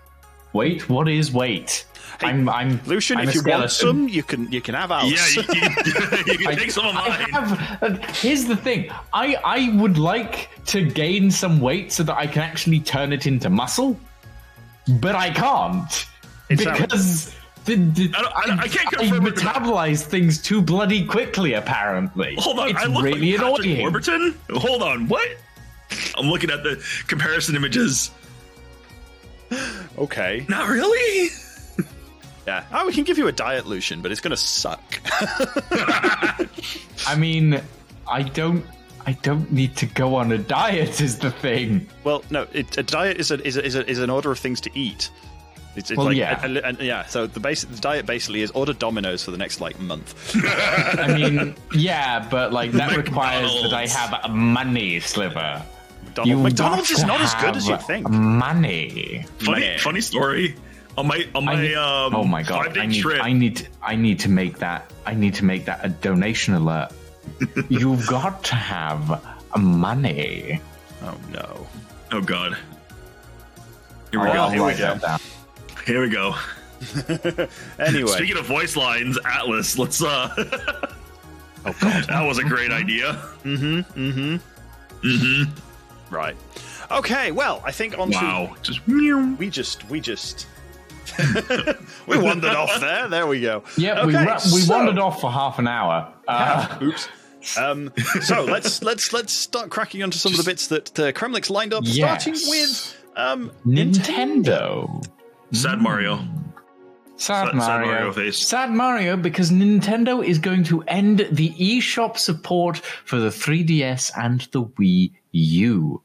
[0.54, 1.86] "Wait, what is weight?
[2.22, 5.12] I'm, I'm Lucian, I'm if a you want some, you can you can have ours.
[5.36, 5.62] Yeah, you, you,
[6.34, 7.30] you can I- take some of I mine.
[7.30, 8.90] have- uh, here's the thing.
[9.14, 13.28] I I would like to gain some weight so that I can actually turn it
[13.28, 14.00] into muscle,
[15.00, 16.08] but I can't
[16.50, 17.36] It's how- because.
[17.68, 19.54] The, the, I don't- I don't- I can't confirm or deny.
[19.54, 21.54] metabolize things too bloody quickly.
[21.54, 23.82] Apparently, Hold on, it's I look really like Patrick annoying.
[23.82, 24.36] Warburton.
[24.54, 25.28] Hold on, what?
[26.18, 28.12] I'm looking at the comparison images.
[29.98, 30.46] okay.
[30.50, 31.30] Not really.
[32.48, 32.64] Yeah.
[32.72, 35.02] Oh, we can give you a diet, Lucian, but it's going to suck.
[35.12, 36.48] I
[37.18, 37.60] mean,
[38.10, 38.64] I don't.
[39.06, 41.02] I don't need to go on a diet.
[41.02, 41.90] Is the thing.
[42.06, 44.40] well, no, it, a diet is a, is a, is a, is an order of
[44.40, 45.12] things to eat.
[45.78, 46.44] It's, it's Well, like yeah.
[46.44, 47.06] a- a- and yeah.
[47.06, 50.36] So the basic the diet basically is order Domino's for the next like month.
[50.44, 55.64] I mean, yeah, but like that requires that I have a money sliver.
[56.16, 58.10] Donald, You've is not as good as you think.
[58.10, 59.24] Money.
[59.38, 59.80] Funny, Man.
[59.80, 60.56] funny story.
[60.98, 62.76] On my on my need- um, oh my god!
[62.76, 63.24] I need, trip.
[63.24, 64.92] I need, I need to make that.
[65.06, 66.92] I need to make that a donation alert.
[67.70, 69.24] You've got to have
[69.56, 70.60] money.
[71.04, 71.68] Oh no.
[72.14, 72.58] oh god.
[74.10, 74.56] Here we I'll- go.
[74.56, 75.18] Here we go.
[75.88, 75.96] That down.
[75.96, 76.36] Here we go.
[77.80, 79.78] Anyway, Speaking of voice lines, Atlas.
[79.80, 80.30] Let's uh.
[81.66, 82.04] oh god.
[82.08, 83.14] that was a great idea.
[83.44, 84.00] Mm-hmm.
[84.00, 85.08] Mm-hmm.
[85.08, 86.14] Mm-hmm.
[86.16, 86.36] Right.
[86.92, 87.32] Okay.
[87.32, 88.56] Well, I think on to Wow.
[88.62, 89.36] Just meow.
[89.40, 90.46] we just we just
[92.08, 93.08] we wandered off there.
[93.08, 93.64] There we go.
[93.78, 96.14] Yeah, we Okay, ra- we so- wandered off for half an hour.
[96.28, 97.10] Uh, Oops.
[97.58, 101.50] Um, so let's let's let's start cracking onto some of the bits that uh, Kremlik's
[101.50, 102.22] lined up, Yes.
[102.24, 105.04] starting with um, Nintendo.
[105.52, 106.18] Sad Mario.
[107.16, 107.88] Sad Sad- sad Mario.
[107.92, 108.48] Mario face.
[108.48, 114.42] Sad Mario because Nintendo is going to end the eShop support for the 3DS and
[114.52, 116.02] the Wii U.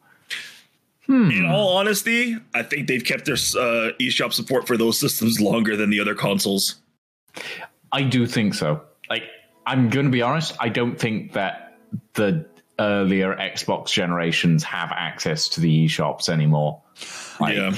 [1.09, 5.77] In all honesty, I think they've kept their uh, eShop support for those systems longer
[5.77, 6.77] than the other consoles.
[7.91, 8.81] I do think so.
[9.11, 9.25] Like,
[9.67, 11.77] I'm going to be honest, I don't think that
[12.15, 12.47] the
[12.79, 16.81] earlier Xbox generations have access to the eShops anymore.
[17.39, 17.75] Like, yeah.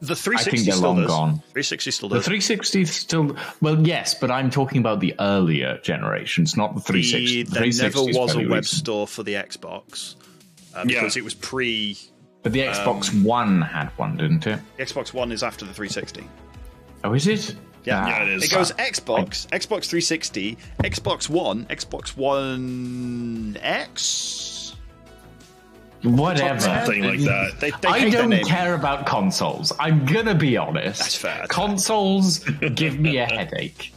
[0.00, 1.06] The 360 I 360 think they're still long does.
[1.06, 1.30] gone.
[1.52, 6.56] 360 still The 360 is still well, yes, but I'm talking about the earlier generations,
[6.56, 7.42] not the 360.
[7.44, 8.66] The- The there 360 never was a web recent.
[8.66, 10.16] store for the Xbox
[10.74, 11.00] uh, Yeah.
[11.00, 11.96] because it was pre.
[12.42, 14.60] But the Xbox Um, One had one, didn't it?
[14.76, 16.24] The Xbox One is after the 360.
[17.02, 17.56] Oh, is it?
[17.84, 18.02] Yeah.
[18.04, 18.44] Ah, Yeah, it is.
[18.44, 24.52] It goes Xbox, Xbox 360, Xbox One, Xbox One X.
[26.06, 26.60] Whatever.
[26.60, 27.60] Something like that.
[27.60, 29.72] They, they I don't care about consoles.
[29.80, 31.00] I'm gonna be honest.
[31.00, 32.40] That's fair, Consoles
[32.74, 33.92] give me a headache.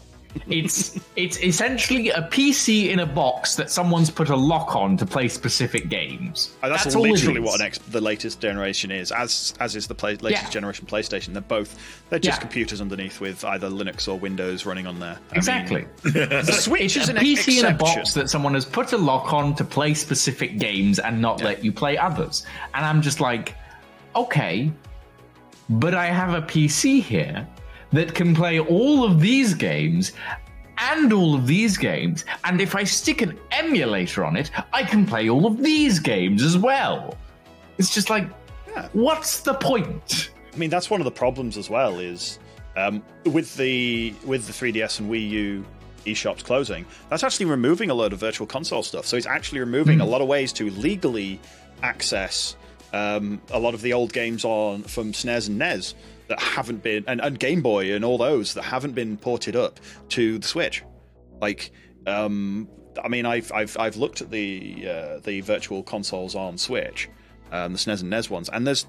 [0.47, 5.05] It's it's essentially a PC in a box that someone's put a lock on to
[5.05, 6.51] play specific games.
[6.61, 9.95] Uh, that's, it literally what an X, the latest generation is, as as is the
[9.95, 10.49] play, latest Yeah.
[10.49, 11.33] generation PlayStation.
[11.33, 11.75] They're both
[12.09, 12.41] they're just Yeah.
[12.41, 15.17] computers underneath with either Linux or Windows running on there.
[15.31, 15.85] I mean, Exactly.
[16.03, 19.55] the Switch is a PC in a box that someone has put a lock on
[19.55, 22.45] to play specific games and not let you play others.
[22.75, 23.55] And I'm just like,
[24.15, 24.71] okay,
[25.69, 27.47] but I have a PC here
[27.91, 30.11] that can play all of these games
[30.77, 32.23] and all of these games.
[32.43, 36.43] And if I stick an emulator on it, I can play all of these games
[36.43, 37.17] as well.
[37.77, 38.27] It's just like,
[38.67, 38.87] Yeah.
[38.93, 40.31] what's the point?
[40.53, 41.99] I mean, that's one of the problems as well.
[41.99, 42.39] Is
[42.77, 45.65] um, with the with the 3DS and Wii U
[46.05, 49.05] eShops closing, that's actually removing a load of virtual console stuff.
[49.05, 51.39] So it's actually removing a lot of ways to legally
[51.83, 52.55] access
[52.93, 55.93] um, a lot of the old games on from SNES and NES
[56.29, 59.79] that haven't been and, and Game Boy and all those that haven't been ported up
[60.09, 60.83] to the Switch.
[61.41, 61.71] Like,
[62.07, 62.69] um,
[63.03, 67.09] I mean, I've I've I've looked at the uh, the virtual consoles on Switch,
[67.51, 68.85] um, the SNES and NES ones, and there's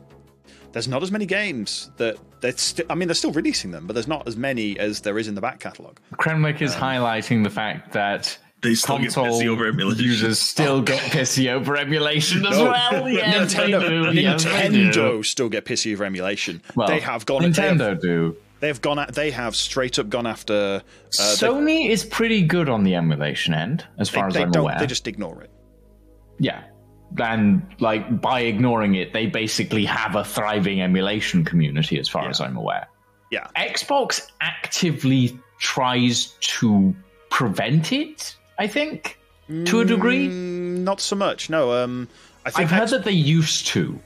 [0.73, 3.95] there's not as many games that they're sti- I mean, they're still releasing them, but
[3.95, 5.97] there's not as many as there is in the back catalog.
[6.15, 10.05] Kremlik is highlighting the fact that They still get console pissy over emulation.
[10.05, 12.65] users still get pissy over emulation as No.
[12.65, 13.09] well.
[13.09, 14.11] Yes, they do.
[14.13, 14.45] Yes.
[14.45, 16.61] Nintendo still get pissy over emulation.
[16.75, 17.43] Well, they have gone.
[17.43, 18.37] They Nintendo have, do.
[18.61, 18.99] they have gone.
[18.99, 20.53] At, they have straight up gone after.
[20.55, 24.43] Uh, they- Sony is pretty good on the emulation end, as they, far as they
[24.43, 24.63] I'm don't.
[24.65, 24.79] aware.
[24.79, 25.51] They just ignore it.
[26.39, 26.65] Yeah,
[27.19, 32.31] and like by ignoring it, they basically have a thriving emulation community, as far Yeah.
[32.31, 32.89] as I'm aware.
[33.31, 33.47] Yeah.
[33.57, 36.95] Xbox actively tries to
[37.31, 38.37] prevent it.
[38.61, 39.19] I think
[39.65, 40.29] to a degree.
[40.29, 41.49] Mm, not so much.
[41.49, 41.73] No.
[41.73, 42.09] Um,
[42.45, 43.99] I think I've heard X- that they used to.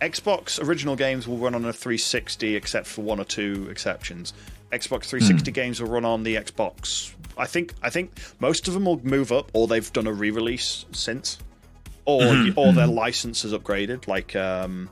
[0.00, 4.32] Xbox original games will run on a 360, except for one or two exceptions.
[4.72, 7.12] Xbox 360 games will run on the Xbox.
[7.36, 7.74] I think.
[7.82, 11.36] I think most of them will move up, or they've done a re-release since,
[12.06, 12.22] or
[12.56, 14.88] or their license is upgraded, like um,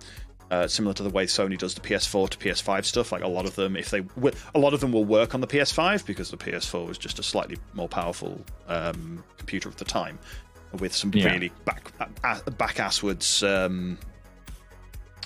[0.51, 3.11] uh, similar to the way Sony does the PS4 to PS5 stuff.
[3.13, 5.41] Like a lot of them, if they wi- a lot of them will work on
[5.41, 9.85] the PS5 because the PS4 was just a slightly more powerful um, computer at the
[9.85, 10.19] time,
[10.81, 11.33] with some Yeah.
[11.33, 11.93] really back
[12.59, 13.99] back asswards um,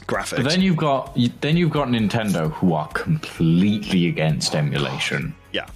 [0.07, 0.37] graphics.
[0.37, 5.67] But then you've got then you've got Nintendo who are completely against emulation, yeah,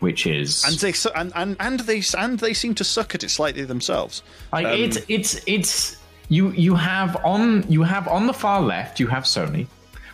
[0.00, 3.24] which is and they su- and, and and they and they seem to suck at
[3.24, 4.22] it slightly themselves.
[4.52, 5.96] Like Um, it's it's it's
[6.28, 9.66] you you have on you have on the far left you have Sony,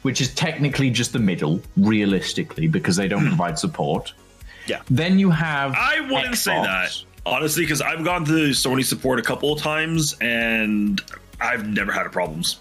[0.02, 3.28] which is technically just the middle, realistically, because they don't hmm.
[3.28, 4.12] provide support.
[4.66, 4.82] Yeah.
[4.90, 9.22] Then you have I wouldn't say that honestly, because I've gone to Sony support a
[9.22, 11.02] couple of times and
[11.40, 12.58] I've never had problems.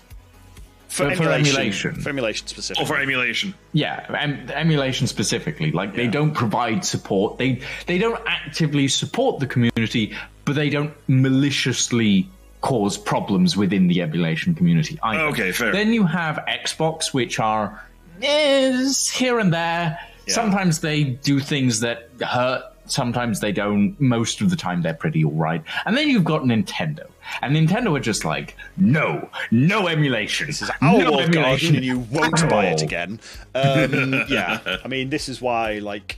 [0.88, 2.02] For, But for emulation.
[2.02, 2.84] for emulation specifically.
[2.84, 3.54] Oh, for emulation.
[3.74, 5.72] Yeah, em- emulation specifically.
[5.72, 7.38] Like they don't provide support.
[7.38, 12.28] They they don't actively support the community, but they don't maliciously
[12.62, 15.00] cause problems within the emulation community.
[15.02, 15.24] Either.
[15.26, 15.72] Okay, fair.
[15.72, 17.82] Then you have Xbox, which are
[18.22, 20.00] eh, here and there.
[20.28, 22.64] Sometimes they do things that hurt.
[22.86, 24.00] Sometimes they don't.
[24.00, 25.64] Most of the time, they're pretty all right.
[25.86, 27.08] And then you've got Nintendo,
[27.42, 30.48] and Nintendo are just like, no, no emulation.
[30.48, 33.20] This is Our no walled garden, and you won't buy it again.
[33.56, 36.18] Um, yeah, I mean, this is why, like,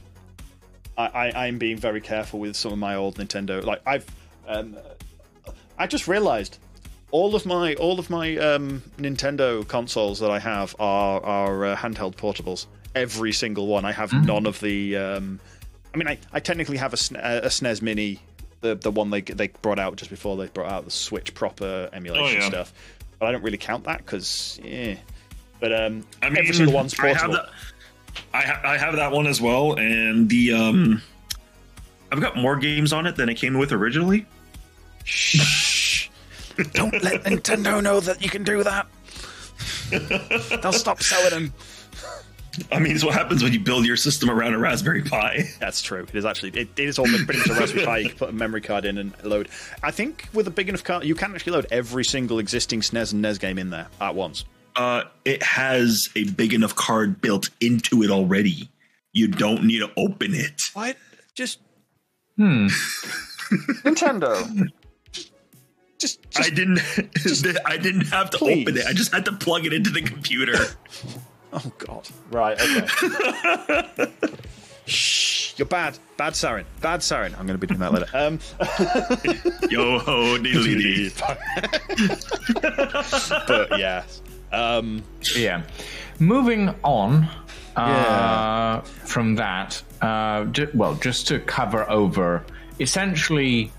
[0.98, 3.64] I, I, I'm being very careful with some of my old Nintendo.
[3.64, 4.06] Like, I've,
[4.48, 4.78] um,
[5.78, 6.58] I just realised
[7.12, 11.76] all of my all of my um, Nintendo consoles that I have are are uh,
[11.76, 12.68] handheld portables.
[12.96, 13.86] Every single one.
[13.86, 14.98] I have none of the.
[14.98, 15.40] Um,
[15.94, 18.20] I mean, I, I technically have a, a SNES Mini,
[18.62, 21.90] the the one they they brought out just before they brought out the Switch proper
[21.94, 22.50] emulation Oh, yeah.
[22.50, 22.74] stuff.
[23.20, 24.96] But I don't really count that because, yeah.
[25.60, 27.36] But um, I mean, every single one's I have portable.
[27.36, 27.50] that.
[28.34, 31.02] I, ha- I have that one as well, and the um,
[32.12, 34.26] I've got more games on it than it came with originally.
[35.04, 36.10] Shh!
[36.74, 38.88] Don't let Nintendo know that you can do that.
[40.62, 41.54] They'll stop selling them.
[42.70, 45.44] I mean, it's what happens when you build your system around a Raspberry Pi.
[45.60, 46.04] That's true.
[46.04, 46.50] It is actually.
[46.50, 47.98] It, it is almost pretty much a Raspberry Pi.
[48.00, 49.48] You can put a memory card in and load.
[49.82, 53.14] I think with a big enough card, you can actually load every single existing SNES
[53.14, 54.44] and NES game in there at once.
[54.76, 58.70] Uh, it has a big enough card built into it already.
[59.14, 60.62] You don't need to open it.
[60.74, 60.98] What?
[61.36, 61.60] Just
[62.38, 62.68] Hmm.
[63.84, 64.68] Nintendo.
[66.02, 66.80] Just, I didn't.
[67.66, 68.64] I didn't have to Please.
[68.64, 68.86] open it.
[68.88, 70.56] I just had to plug it into the computer.
[71.54, 72.08] oh god.
[72.32, 72.60] Right.
[72.60, 74.12] Okay.
[74.86, 75.54] Shh.
[75.58, 76.00] You're bad.
[76.18, 76.66] Bad Sarin.
[76.82, 77.38] Bad Sarin.
[77.38, 78.08] I'm going to be doing that later.
[78.14, 78.40] Um.
[79.70, 81.12] Yo ho diddly dee.
[83.48, 84.04] but yeah.
[84.52, 85.04] Um.
[85.36, 85.62] yeah.
[86.20, 87.24] Moving on
[87.76, 88.82] uh, Yeah.
[88.82, 92.44] from that, uh, ju- well, just to cover over,
[92.80, 93.72] essentially,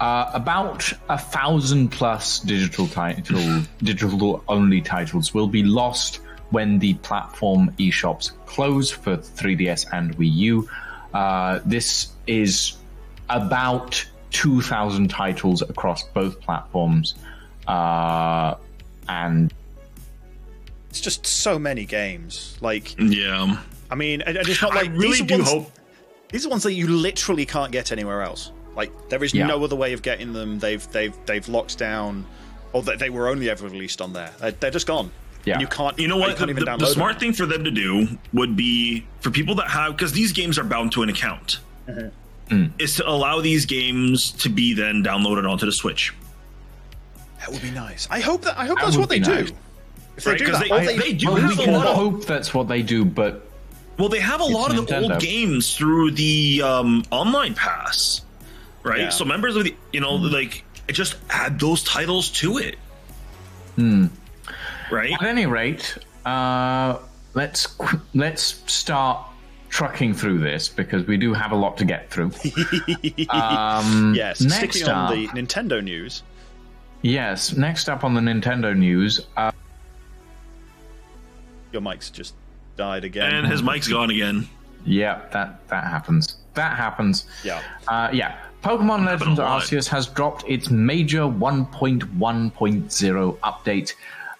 [0.00, 6.94] uh, about a thousand plus digital title, digital only titles will be lost when the
[6.94, 10.68] platform eShops close for 3DS and Wii U.
[11.14, 12.76] Uh, this is
[13.28, 17.14] about 2,000 titles across both platforms.
[17.68, 18.54] Uh,
[19.08, 19.52] and
[20.88, 22.56] It's just so many games.
[22.60, 23.58] Like, Yeah.
[23.90, 25.72] I mean, and and it's not I like really do ones- hope.
[26.30, 28.52] These are ones that you literally can't get anywhere else.
[28.80, 29.46] Like there is Yeah.
[29.46, 30.58] no other way of getting them.
[30.58, 32.24] They've they've they've locked down,
[32.72, 34.30] or they, they were only ever released on there.
[34.40, 35.10] They're, they're just gone.
[35.44, 35.54] Yeah.
[35.54, 35.98] And you can't.
[35.98, 36.36] You know You what?
[36.38, 37.20] can't The, even the- download the smart them.
[37.20, 40.64] thing for them to do would be for people that have because these games are
[40.64, 41.60] bound to an account.
[41.88, 42.64] Mm-hmm.
[42.78, 46.12] Is to allow these games to be then downloaded onto the Switch.
[47.40, 48.08] That would be nice.
[48.10, 48.58] I hope that.
[48.58, 49.34] I hope That that's what they be do.
[49.34, 49.52] nice.
[50.16, 51.66] If they Right, do 'cause that, they- I- they, they do well, have we a
[51.66, 53.46] can lot of- hope that's what they do, but
[53.98, 58.22] Well, they have a lot of the old games through the um, online pass,
[58.82, 59.00] right?
[59.00, 59.08] Yeah.
[59.10, 62.76] So members of the, you know, like just add those titles to it.
[63.76, 64.06] Hmm.
[64.90, 65.12] Right?
[65.12, 66.98] At any rate, uh,
[67.34, 67.78] let's
[68.14, 69.24] let's start
[69.68, 72.26] trucking through this because we do have a lot to get through.
[73.30, 74.40] um, yes.
[74.40, 76.22] next Sticking on up, the Nintendo news.
[77.02, 79.52] yes, next up on the Nintendo news, uh,
[81.72, 82.34] Your mic's just
[82.76, 83.32] died again.
[83.32, 84.48] And his mic's gone again.
[84.86, 86.38] Yeah, that that happens.
[86.54, 87.26] That happens.
[87.44, 87.60] Yeah.
[87.86, 88.38] Uh, yeah.
[88.62, 89.40] Pokemon Legends.
[89.40, 93.94] Arceus has dropped its major 1.1.0 update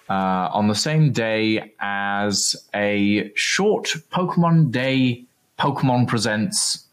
[0.09, 5.25] uh, on the same day as a short Pokemon Day
[5.57, 6.85] Pokemon Presents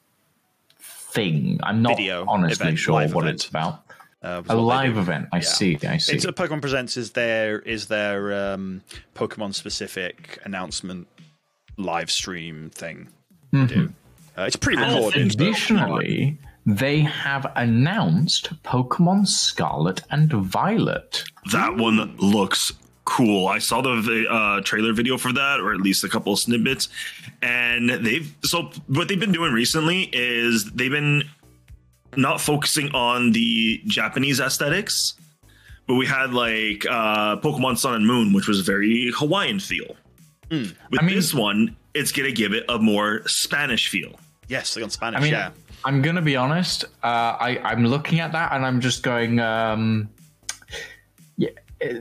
[0.81, 1.61] thing.
[1.63, 3.29] I'm not Video honestly event, sure what event.
[3.29, 3.83] it's about.
[4.23, 5.29] Uh, A live event.
[5.33, 5.43] I Yeah.
[5.43, 5.79] see.
[5.87, 6.15] I see.
[6.17, 8.83] It's a Pokemon Presents is their is their um,
[9.15, 11.07] Pokemon specific announcement
[11.77, 13.09] live stream thing.
[13.53, 13.93] they do.
[14.37, 15.29] Uh, it's pre-recorded.
[15.29, 16.39] but- Additionally,
[16.69, 21.25] they have announced Pokemon Scarlet and Violet.
[21.53, 22.73] That one looks
[23.07, 23.49] cool.
[23.49, 26.91] I saw the uh, trailer video for that, or at least a couple of snippets.
[27.41, 31.25] And they've so what they've been doing recently is they've been
[32.17, 35.15] not focusing on the Japanese aesthetics,
[35.87, 39.97] but we had like uh, Pokemon Sun and Moon, which was very Hawaiian feel.
[40.51, 44.21] With I mean- this one, it's gonna give it a more Spanish feel.
[44.49, 45.21] Yes, like on Spanish.
[45.21, 45.51] I mean, yeah.
[45.89, 46.85] I'm gonna be honest.
[47.03, 49.41] Uh, I I'm looking at that and I'm just going.
[49.41, 50.11] Um,
[51.39, 51.49] yeah.
[51.83, 51.95] uh,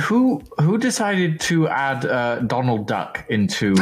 [0.00, 3.68] who who decided to add uh, Donald Duck into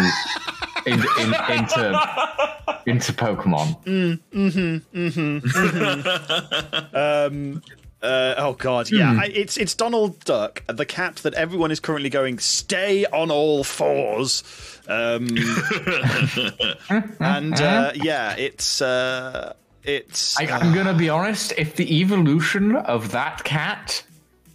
[0.86, 2.00] in, in, into
[2.86, 3.74] into Pokemon?
[8.00, 9.14] Uh, oh God, yeah.
[9.14, 9.20] Hmm.
[9.20, 13.64] I, it's it's Donald Duck, the cat that everyone is currently going stay on all
[13.64, 14.44] fours.
[14.86, 15.26] Um,
[17.20, 21.52] and uh, yeah, it's uh, it's I, I'm gonna be honest.
[21.58, 24.04] If the evolution of that cat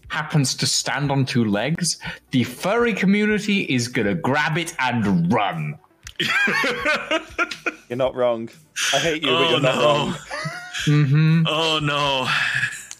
[0.07, 1.97] happens to stand on two legs,
[2.31, 5.77] the furry community is gonna grab it and run.
[7.89, 8.49] you're not wrong.
[8.93, 9.83] I hate you, but Oh you're not no!
[9.83, 11.45] wrong.
[11.47, 12.27] Oh no!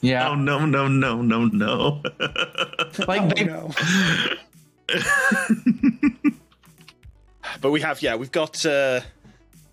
[0.04, 0.66] Yeah, Oh no!
[0.66, 0.88] No!
[0.88, 1.22] No!
[1.22, 1.46] No!
[1.46, 2.02] No!
[3.08, 3.72] like they, No.
[7.62, 9.02] but we have, yeah, we've got uh,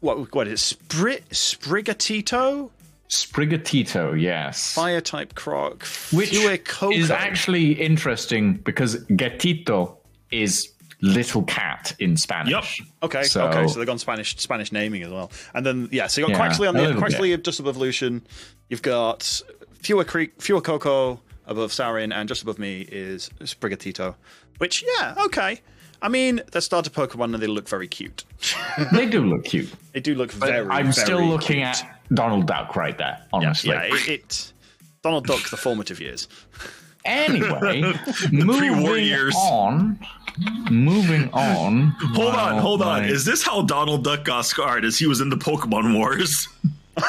[0.01, 0.79] what what is it?
[0.89, 2.71] Spri- Sprigatito,
[3.09, 4.73] Sprigatito, yes.
[4.73, 6.95] fire type croc, Which Fuecoco.
[6.95, 9.97] is actually interesting because gatito
[10.31, 10.69] is
[11.03, 12.53] little cat in Spanish.
[12.81, 12.89] Yep.
[13.05, 15.31] Okay, So- okay, so they've gone Spanish Spanish naming as well.
[15.55, 17.33] And then yeah, so you got Yeah, Quaxly on a the little Quaxly bit.
[17.35, 18.23] of Just Above Evolution.
[18.69, 19.43] You've got
[19.83, 24.15] Fewer Creek Fuecoco above Sarin, and just above me is Sprigatito.
[24.59, 25.61] Which, yeah, okay.
[26.03, 28.25] I mean, they're starter Pokemon and they look very cute.
[28.93, 29.71] They do look cute.
[29.93, 31.67] They do look But very I'm still looking cute.
[31.67, 33.71] at Donald Duck right there, honestly.
[33.71, 34.53] Yeah, it, it
[35.03, 36.29] Donald Duck, the formative years.
[37.05, 37.83] Anyway,
[38.29, 38.41] pre-war
[38.77, 39.35] moving years.
[39.37, 39.99] on.
[40.71, 41.89] Moving on.
[42.15, 43.03] Hold on, oh hold on.
[43.03, 44.85] my- Is this how Donald Duck got scarred?
[44.85, 46.49] As he was in the Pokemon Wars?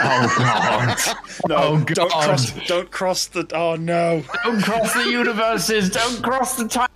[0.02, 0.98] Oh god!
[1.48, 2.24] No, Oh, don't God.
[2.26, 4.24] cross don't cross the oh no.
[4.44, 5.90] Don't cross the universes.
[5.90, 6.90] Don't cross the time.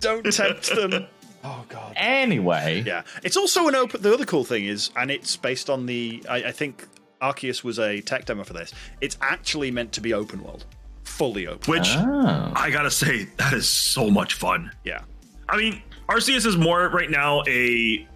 [0.00, 1.06] Don't tempt them.
[1.44, 1.92] Oh god.
[1.96, 4.00] Anyway, Yeah, it's also an open.
[4.00, 6.22] The other cool thing is, and it's based on the.
[6.30, 6.86] I, I think
[7.20, 8.72] Arceus was a tech demo for this.
[9.00, 10.64] It's actually meant to be open world,
[11.02, 11.68] fully open.
[11.68, 12.52] Which Oh.
[12.54, 14.70] I gotta say, that is so much fun.
[14.84, 15.00] yeah,
[15.48, 18.06] I mean, Arceus is more right now a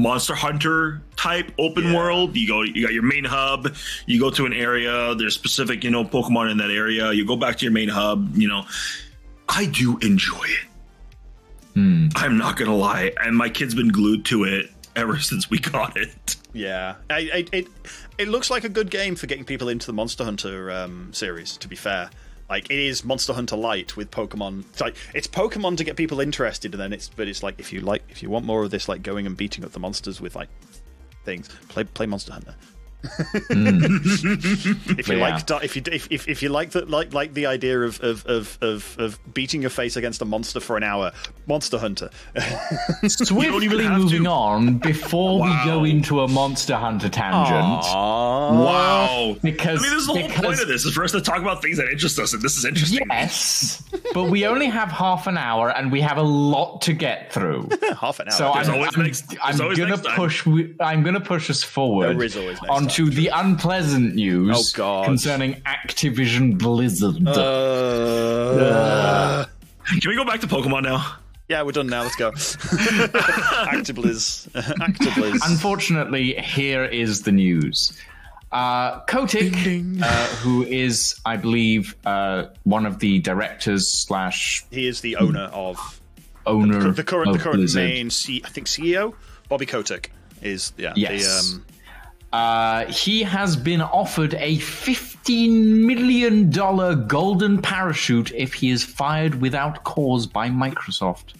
[0.00, 1.96] Monster Hunter type open Yeah.
[1.96, 2.36] world.
[2.36, 3.74] You go, you got your main hub.
[4.06, 5.14] You go to an area.
[5.14, 7.12] There's specific, you know, Pokemon in that area.
[7.12, 8.36] You go back to your main hub.
[8.36, 8.64] You know,
[9.48, 10.68] I do enjoy it.
[11.74, 15.96] I'm not gonna lie, and my kid's been glued to it ever since we got
[15.96, 16.36] it.
[16.52, 16.96] yeah.
[17.08, 17.66] I, I, it
[18.18, 21.56] it looks like a good game for getting people into the Monster Hunter um, series.
[21.56, 22.10] To be fair,
[22.48, 24.64] like it is Monster Hunter Light with Pokemon.
[24.70, 27.72] It's like it's Pokemon to get people interested, and then it's but it's like if
[27.72, 30.20] you like if you want more of this, like going and beating up the monsters
[30.20, 30.48] with like
[31.24, 32.54] things, play play Monster Hunter.
[33.02, 33.92] Mm.
[34.98, 35.36] if you Yeah.
[35.36, 38.24] like if you if, if, if you like the like like the idea of of,
[38.26, 41.12] of of of beating your face against a monster for an hour,
[41.46, 42.10] Monster Hunter.
[43.08, 44.30] swiftly have moving to.
[44.30, 47.84] on before we go into a Monster Hunter tangent.
[47.92, 49.36] Wow.
[49.42, 51.40] Because I mean, this is the whole point of this is for us to talk
[51.40, 53.06] about things that interest us, and this is interesting.
[53.10, 53.82] Yes,
[54.14, 57.68] but we only have half an hour and we have a lot to get through.
[58.00, 58.32] Half an hour.
[58.32, 60.16] So There's I'm, always I'm, next- I'm always gonna next time.
[60.16, 60.46] push.
[60.46, 64.64] we- I'm gonna push us forward There is always next onto the unpleasant news Oh,
[64.76, 65.06] God.
[65.06, 67.26] concerning Activision Blizzard.
[67.26, 69.46] Uh,
[69.86, 71.16] Can we go back to Pokemon now?
[71.48, 72.02] yeah, we're done now.
[72.02, 72.32] Let's go.
[72.32, 74.46] Actibliz.
[74.50, 75.38] Actibliz.
[75.44, 77.98] Unfortunately, here is the news.
[78.50, 79.54] Uh, Kotick,
[80.02, 85.44] uh, who is, I believe, uh, one of the directors slash he is the owner
[85.54, 85.78] of
[86.44, 87.84] owner the current the current Blizzard.
[87.88, 89.14] main C, I think CEO
[89.48, 90.10] Bobby Kotick
[90.42, 91.24] is yeah Yes.
[91.24, 91.64] the um
[92.32, 95.50] Uh, he has been offered a $15
[95.84, 96.50] million
[97.06, 101.34] golden parachute if he is fired without cause by Microsoft.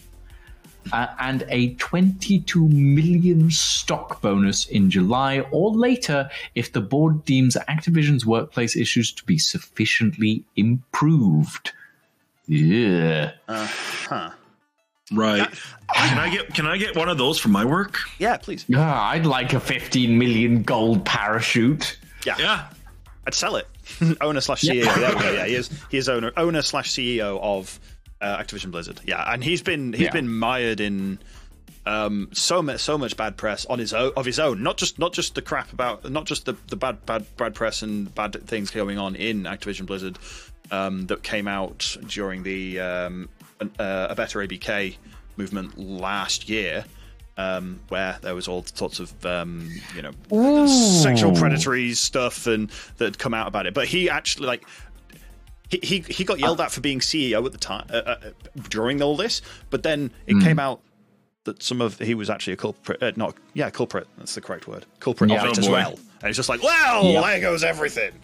[0.91, 7.55] uh, and a 22 million stock bonus in July or later if the board deems
[7.69, 11.71] Activision's workplace issues to be sufficiently improved.
[12.47, 13.31] Yeah.
[15.13, 15.47] Right.
[15.95, 17.97] Can I get can I get one of those for my work?
[18.19, 18.65] Yeah, please.
[18.75, 21.97] Ah, I'd like a 15 million gold parachute.
[22.25, 22.69] Yeah, Yeah.
[23.27, 23.67] I'd sell it.
[24.21, 24.83] owner slash CEO.
[24.95, 25.31] There we go.
[25.31, 25.69] Yeah, he is.
[25.89, 27.79] He is owner owner slash CEO of
[28.21, 28.99] uh, Activision Blizzard.
[29.05, 30.11] Yeah, and he's been he's Yeah.
[30.11, 31.19] been mired in
[31.85, 34.63] um, so much so much bad press on his own of his own.
[34.63, 37.81] Not just not just the crap about not just the the bad bad bad press
[37.81, 40.17] and bad things going on in Activision Blizzard
[40.71, 43.29] um, that came out during the um,
[43.61, 44.97] uh, a better ABK
[45.37, 46.85] movement last year.
[47.35, 53.05] Um, where there was all sorts of um, you know sexual predatory stuff and that
[53.05, 54.63] had come out about it, but he actually like
[55.69, 58.17] he, he, he got yelled at for being CEO at the time uh, uh,
[58.69, 59.41] during all this,
[59.71, 60.81] but then it came out
[61.45, 63.01] that some of he was actually a culprit.
[63.03, 64.07] Uh, not yeah, culprit.
[64.17, 64.85] That's the correct word.
[64.99, 65.43] Culprit Yeah.
[65.43, 65.73] of it Oh, as boy.
[65.73, 65.99] well.
[66.21, 67.23] And it's just like, well, Yep.
[67.25, 68.11] there goes everything.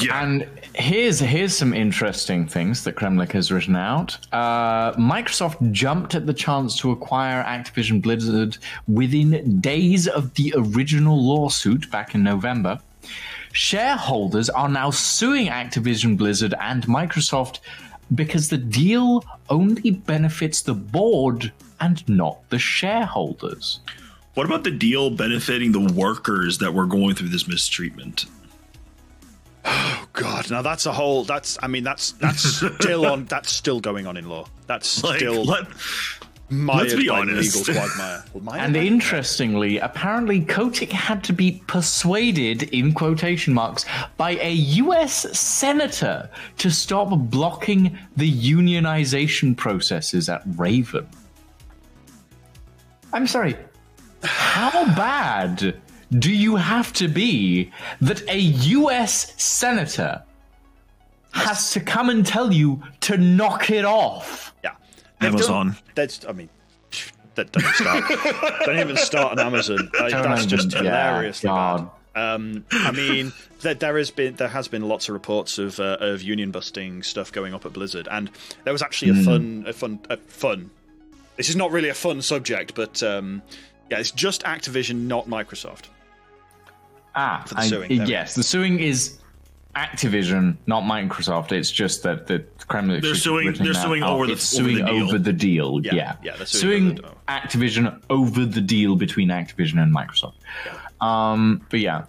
[0.00, 0.22] Yeah.
[0.22, 4.16] And here's here's some interesting things that Kremlik has written out.
[4.32, 8.56] Uh, Microsoft jumped at the chance to acquire Activision Blizzard
[8.88, 12.78] within days of the original lawsuit back in November.
[13.52, 17.58] Shareholders are now suing Activision Blizzard and Microsoft
[18.14, 23.80] because the deal only benefits the board and not the shareholders.
[24.34, 28.26] What about the deal benefiting the workers that were going through this mistreatment?
[29.64, 31.24] Oh God, now that's a whole.
[31.24, 32.42] That's I mean that's that's
[32.80, 33.24] still on.
[33.26, 34.46] That's still going on in law.
[34.66, 35.66] That's Like, still let,
[36.50, 37.68] let's be by honest.
[37.68, 38.24] legal quagmire.
[38.40, 43.84] Mired And interestingly, apparently Kotick had to be persuaded, in quotation marks,
[44.16, 51.06] by a US senator to stop blocking the unionization processes at Raven.
[53.12, 53.56] I'm sorry,
[54.22, 55.80] how bad
[56.18, 60.22] do you have to be that a US senator
[61.32, 64.54] has to come and tell you to knock it off?
[64.64, 64.72] Yeah.
[65.20, 65.68] They've Amazon.
[65.68, 66.48] Done, that's, I mean,
[67.34, 68.04] that doesn't start.
[68.64, 69.90] don't even start on Amazon.
[69.98, 71.78] Like, that's even- just yeah, hilariously God.
[71.78, 71.90] bad.
[72.12, 75.96] Um, I mean, there, there has been there has been lots of reports of uh,
[76.00, 78.28] of union busting stuff going up at Blizzard, and
[78.64, 80.72] there was actually a fun a fun a fun.
[81.40, 83.40] This is not really a fun subject, but um,
[83.90, 85.84] yeah, it's just Activision, not Microsoft.
[87.14, 89.16] Ah, For the I- suing, there yes, the suing is
[89.74, 91.50] Activision, not Microsoft.
[91.52, 93.00] It's just that the Kremlik.
[93.00, 94.10] They're suing- they're that suing out.
[94.10, 95.04] over the- It's over the suing deal.
[95.06, 95.80] over the deal.
[95.82, 97.16] Yeah, Yeah, yeah, they're suing over the deal.
[97.28, 100.34] Activision over the deal between Activision and Microsoft.
[101.02, 102.02] Um, but yeah.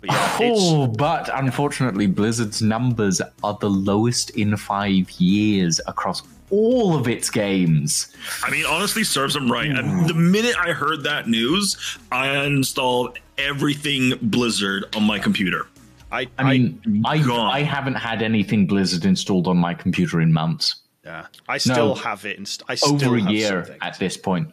[0.00, 6.22] But yeah, Oh, but unfortunately, Blizzard's numbers are the lowest in five years across
[6.52, 8.14] all of its games.
[8.44, 9.68] I mean, honestly, serves them right.
[9.70, 15.66] And the minute I heard that news, I installed everything Blizzard on my computer.
[16.12, 17.50] I, I mean, I, gone.
[17.50, 20.76] I haven't had anything Blizzard installed on my computer in months.
[21.04, 21.94] yeah, I still No.
[21.94, 22.38] have it.
[22.38, 24.52] Inst- I still Over a have year at this point.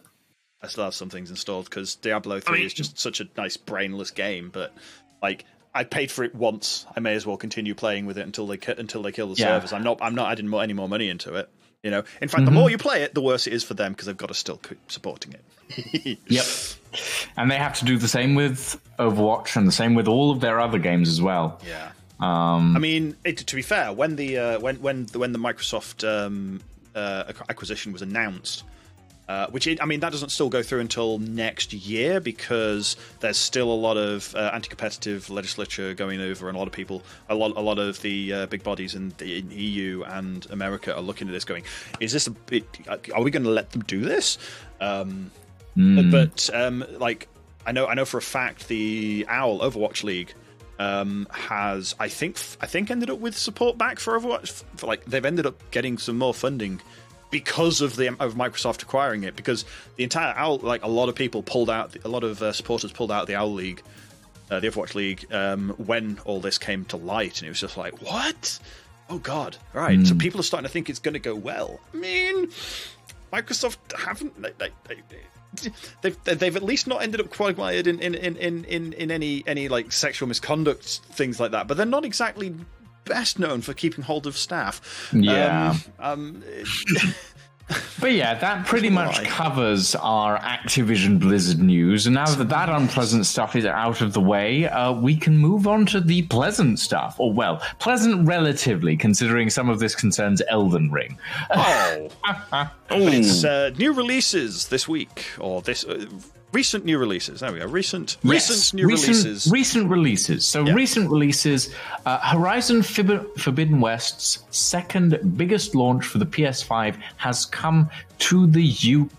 [0.62, 3.56] I still have some things installed because Diablo Three mean- is just such a nice
[3.58, 4.48] brainless game.
[4.50, 4.74] But
[5.22, 5.44] like,
[5.74, 6.86] I paid for it once.
[6.96, 9.56] I may as well continue playing with it until they until they kill the Yeah.
[9.58, 9.72] servers.
[9.74, 9.98] I'm not.
[10.00, 11.48] I'm not adding more, any more money into it.
[11.82, 12.02] You know.
[12.20, 12.44] In fact, Mm-hmm.
[12.46, 14.34] the more you play it, the worse it is for them because they've got to
[14.34, 16.18] still keep supporting it.
[16.28, 16.44] Yep.
[17.36, 20.40] And they have to do the same with Overwatch and the same with all of
[20.40, 21.60] their other games as well.
[21.66, 21.92] Yeah.
[22.18, 25.38] Um, I mean, it, to be fair, when the uh, when when the, when the
[25.38, 26.60] Microsoft um,
[26.94, 28.64] uh, acquisition was announced,
[29.30, 33.36] uh, which it, I mean that doesn't still go through until next year because there's
[33.36, 37.36] still a lot of uh, anti-competitive legislature going over, and a lot of people, a
[37.36, 41.00] lot a lot of the uh, big bodies in the in EU and America are
[41.00, 41.62] looking at this, going,
[42.00, 42.64] "Is this a bit?
[43.14, 44.36] Are we going to let them do this?"
[44.80, 45.30] Um,
[46.10, 47.28] But um, like,
[47.64, 50.34] I know I know for a fact the Owl Overwatch League
[50.80, 54.64] um, has I think I think ended up with support back for Overwatch.
[54.74, 56.80] For like they've ended up getting some more funding
[57.30, 59.36] because of the of Microsoft acquiring it.
[59.36, 59.64] Because
[59.96, 62.92] the entire Owl, like a lot of people pulled out, a lot of uh, supporters
[62.92, 63.82] pulled out the Owl League,
[64.50, 67.76] uh, the Overwatch League, um, when all this came to light, and it was just
[67.76, 68.58] like, what?
[69.08, 69.56] Oh God!
[69.74, 71.80] All right, so people are starting to think it's going to go well.
[71.92, 72.48] I mean,
[73.32, 74.40] Microsoft haven't.
[74.40, 74.96] They, they, they,
[76.00, 79.42] They've, they've at least not ended up quagmired in, in, in, in, in, in any
[79.48, 82.54] any like sexual misconduct things like that, but they're not exactly
[83.04, 85.10] best known for keeping hold of staff.
[85.12, 85.76] Yeah.
[85.98, 86.44] Um, um,
[88.00, 92.06] But yeah, that pretty much covers our Activision Blizzard news.
[92.06, 95.66] And now that that unpleasant stuff is out of the way, uh, we can move
[95.66, 97.16] on to the pleasant stuff.
[97.18, 101.18] Or, well, pleasant relatively, considering some of this concerns Elden Ring.
[101.50, 102.08] Oh,
[102.92, 106.06] Oh, it's uh, new releases this week, or this uh,
[106.52, 107.40] recent new releases.
[107.40, 107.66] There we go.
[107.66, 109.50] Recent, recent new recent, releases.
[109.52, 110.46] Recent releases.
[110.48, 111.74] So recent releases.
[112.06, 117.88] Uh, Horizon Fib- Forbidden West's second biggest launch for the PS5 has come
[118.20, 118.64] to the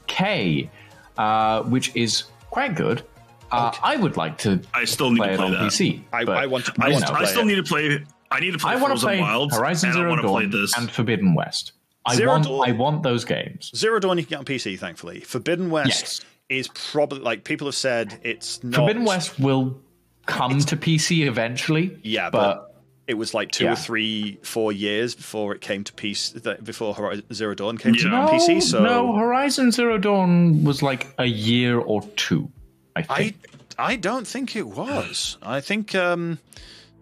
[0.07, 0.69] UK,
[1.17, 3.03] uh, which is quite good.
[3.51, 4.61] Uh, I would like to.
[4.73, 5.59] I still need play to it play on that.
[5.63, 6.01] PC.
[6.13, 6.73] I, I want to.
[6.79, 7.45] I, I, want to I still it.
[7.47, 8.03] need to play.
[8.32, 9.55] I need to play I want to play Wilds.
[9.55, 10.77] Horizon and I Zero want to play Dawn this.
[10.77, 11.73] and Forbidden West.
[12.05, 12.45] I Zero want.
[12.45, 13.69] Dawn- I want those games.
[13.75, 15.19] Zero Dawn you can get on PC, thankfully.
[15.19, 16.21] Forbidden West Yes.
[16.52, 18.78] Is probably like people have said it's not.
[18.78, 19.80] Forbidden West will
[20.26, 21.97] come to PC eventually.
[22.04, 23.74] Yeah, but, but it was like two Yeah.
[23.74, 26.64] or three, four years before it came to PC.
[26.64, 28.62] Before Horizon Zero Dawn came to no, PC.
[28.62, 32.52] So no, Horizon Zero Dawn was like a year or two.
[32.95, 33.34] I I.
[33.80, 35.38] I don't think it was.
[35.41, 35.95] I think.
[35.95, 36.38] um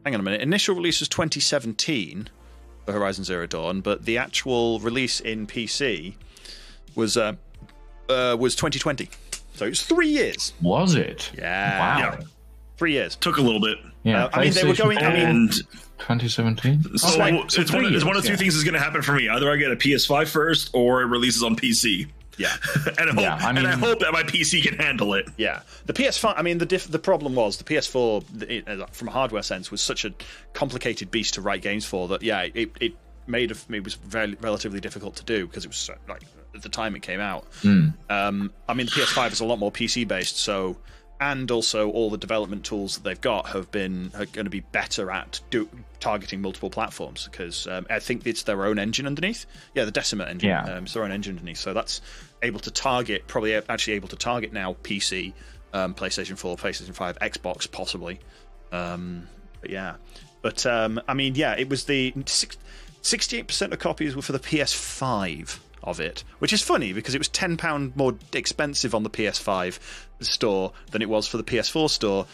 [0.05, 0.41] Hang on a minute.
[0.41, 2.29] Initial release was 2017
[2.85, 6.13] for Horizon Zero Dawn, but the actual release in PC
[6.95, 7.33] was uh,
[8.07, 9.09] uh was 2020.
[9.59, 10.53] So it's three years.
[10.61, 11.31] was it?
[11.37, 11.79] Yeah.
[11.79, 11.97] Wow.
[11.99, 12.25] Yeah.
[12.77, 13.17] Three years.
[13.17, 13.77] Took a little bit.
[14.03, 14.23] Yeah.
[14.23, 15.49] Uh, I mean, they were going- I mean-
[15.97, 16.81] 2017.
[16.97, 18.35] so, it's, three one, it's one of two yeah.
[18.37, 19.27] things is going to happen for me.
[19.27, 22.07] Either I get a PS5 first, or it releases on PC.
[22.37, 22.55] Yeah.
[22.97, 25.27] and I hope, Yeah, I and I hope that my PC can handle it.
[25.35, 26.35] Yeah, the PS5.
[26.37, 29.71] I mean, the diff, the problem was the PS4, it, uh, from a hardware sense,
[29.71, 30.13] was such a
[30.53, 32.23] complicated beast to write games for that.
[32.23, 32.93] Yeah, it it
[33.27, 36.21] made a, it was very relatively difficult to do because it was so, like
[36.55, 37.45] at the time it came out.
[38.09, 40.77] Um, I mean, the PS5 is a lot more PC based, so
[41.21, 44.61] and also all the development tools that they've got have been are going to be
[44.61, 45.67] better at do,
[45.99, 49.45] targeting multiple platforms because um, I think it's their own engine underneath.
[49.75, 50.49] Yeah, the Decima engine.
[50.49, 50.63] Yeah.
[50.63, 52.01] Um, it's their own engine underneath, so that's
[52.41, 55.33] able to target probably actually able to target now PC,
[55.73, 58.19] um, PlayStation 4, PlayStation 5, Xbox possibly.
[58.71, 59.27] Um,
[59.59, 59.95] but yeah,
[60.41, 62.13] but um, I mean, yeah, it was the
[63.01, 67.17] sixty-eight percent of copies were for the PS5 of it, which is funny because it
[67.19, 69.79] was ten pound more expensive on the PS5
[70.21, 72.25] store than it was for the PS4 store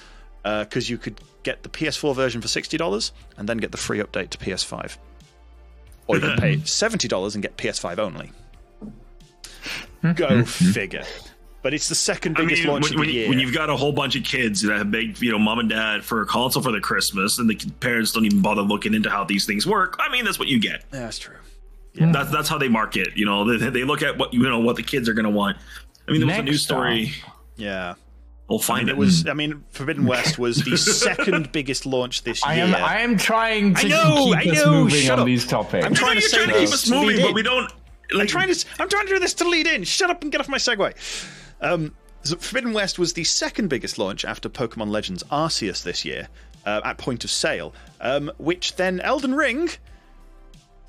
[0.44, 3.78] uh, because you could get the PS4 version for sixty dollars and then get the
[3.78, 4.98] free update to PS5,
[6.08, 8.32] or you could pay seventy dollars and get PS5 only.
[10.02, 10.12] Hmm.
[10.14, 10.40] Go hmm.
[10.40, 10.44] Hmm.
[10.44, 11.04] figure.
[11.62, 13.30] But it's the second I biggest mean, launch when, of the you- year.
[13.30, 15.70] when you've got a whole bunch of kids that have begged, you know, mom and
[15.70, 19.10] dad for a console for their Christmas, and the parents don't even bother looking into
[19.10, 19.96] how these things work.
[20.00, 20.84] I mean, that's what you get.
[20.94, 21.38] yeah, that's true.
[21.98, 23.10] That's that's how they market.
[23.16, 25.30] You know, they, they look at what you know what the kids are going to
[25.32, 25.58] want.
[26.08, 27.12] I mean, there was a Next news story.
[27.56, 27.96] Yeah.
[28.48, 28.98] We'll find It it.
[28.98, 29.28] was.
[29.28, 32.52] I mean, Forbidden West was the second biggest launch this year.
[32.52, 32.66] I year.
[32.66, 32.76] am.
[32.76, 35.26] I am trying to I know, keep I us moving shut on up.
[35.26, 35.84] these topics.
[35.84, 37.72] I'm trying to You're say trying to keep us moving, but we don't.
[38.16, 38.66] I'm trying to.
[38.80, 39.84] I'm trying to do this to lead in.
[39.84, 40.94] Shut up and get off my segue.
[41.62, 46.28] Um, so Forbidden West was the second biggest launch after Pokemon Legends Arceus this year
[46.68, 49.70] uh, at point of sale, um, which then Elden Ring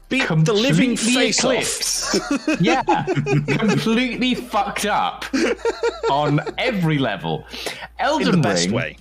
[0.09, 2.14] the living face off.
[2.61, 2.82] yeah,
[3.59, 5.24] completely fucked up
[6.11, 7.44] on every level.
[7.98, 8.34] Elden Ring.
[8.34, 8.96] in the best way.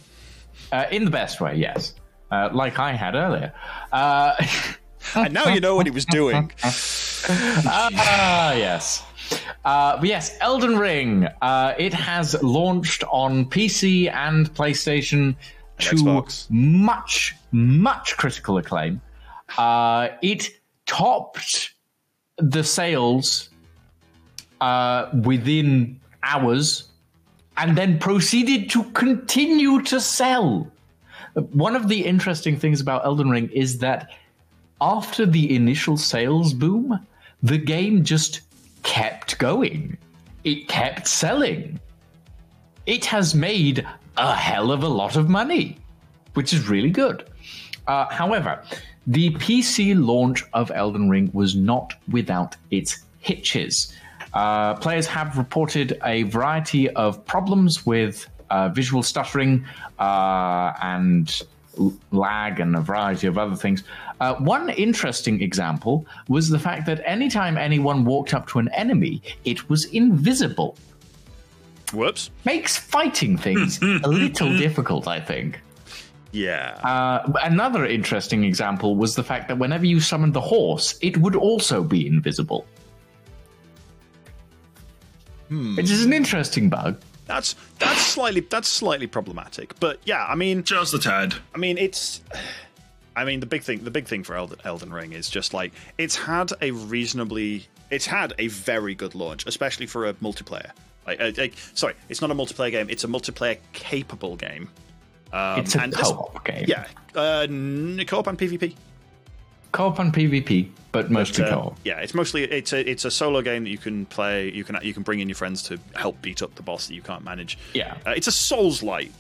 [0.72, 1.94] Uh, in the best way, yes.
[2.32, 3.54] Uh, like I had earlier.
[3.92, 4.34] Uh,
[5.14, 6.52] And now you know what he was doing.
[7.30, 9.04] Ah, yes.
[9.64, 11.28] Uh, but yes, Elden Ring.
[11.42, 15.36] Uh, it has launched on PC and PlayStation
[15.80, 16.50] to Xbox.
[16.50, 19.02] much, much critical acclaim.
[19.58, 20.50] Uh, it
[20.86, 21.74] topped
[22.38, 23.50] the sales
[24.62, 26.90] uh, within hours
[27.58, 30.70] and then proceeded to continue to sell.
[31.34, 34.12] One of the interesting things about Elden Ring is that
[34.82, 37.06] after the initial sales boom,
[37.44, 38.42] the game just
[38.84, 39.98] kept going.
[40.44, 41.80] It kept selling.
[42.86, 43.86] It has made
[44.18, 45.78] a hell of a lot of money,
[46.34, 47.26] which is really good.
[47.88, 48.62] Uh, however,
[49.08, 53.94] the PC launch of Elden Ring was not without its hitches.
[54.34, 59.66] Uh, players have reported a variety of problems with uh, visual stuttering
[60.00, 61.42] uh, and
[61.80, 63.84] l- lag and a variety of other things.
[64.20, 69.22] Uh, one interesting example was the fact that anytime anyone walked up to an enemy,
[69.46, 70.78] it was invisible.
[71.94, 72.30] Whoops.
[72.44, 75.60] Makes fighting things a little difficult, I think.
[76.36, 76.78] Yeah.
[76.84, 81.36] Uh, another interesting example was the fact that whenever you summoned the horse, it would
[81.36, 82.66] also be invisible.
[85.48, 87.00] Which is an interesting bug.
[87.26, 89.80] That's that's slightly that's slightly problematic.
[89.80, 91.36] But yeah, I mean, just a tad.
[91.54, 92.22] I mean, it's
[93.16, 95.72] I mean, the big thing, the big thing for Elden, Elden Ring is just like
[95.98, 100.72] it's had a reasonably, it's had a very good launch, especially for a multiplayer.
[101.08, 104.70] Like, uh, like sorry, it's not a multiplayer game; it's a multiplayer capable game.
[105.36, 106.66] Um, it's a co-op game.
[106.68, 107.46] Yeah, uh,
[108.06, 108.76] co-op and PvP.
[109.72, 111.78] Co-op and PvP, but mostly but, uh, co-op.
[111.84, 114.50] Yeah, it's mostly it's a it's a solo game that you can play.
[114.52, 116.94] You can you can bring in your friends to help beat up the boss that
[116.94, 117.58] you can't manage.
[117.74, 119.12] Yeah, uh, it's a Souls light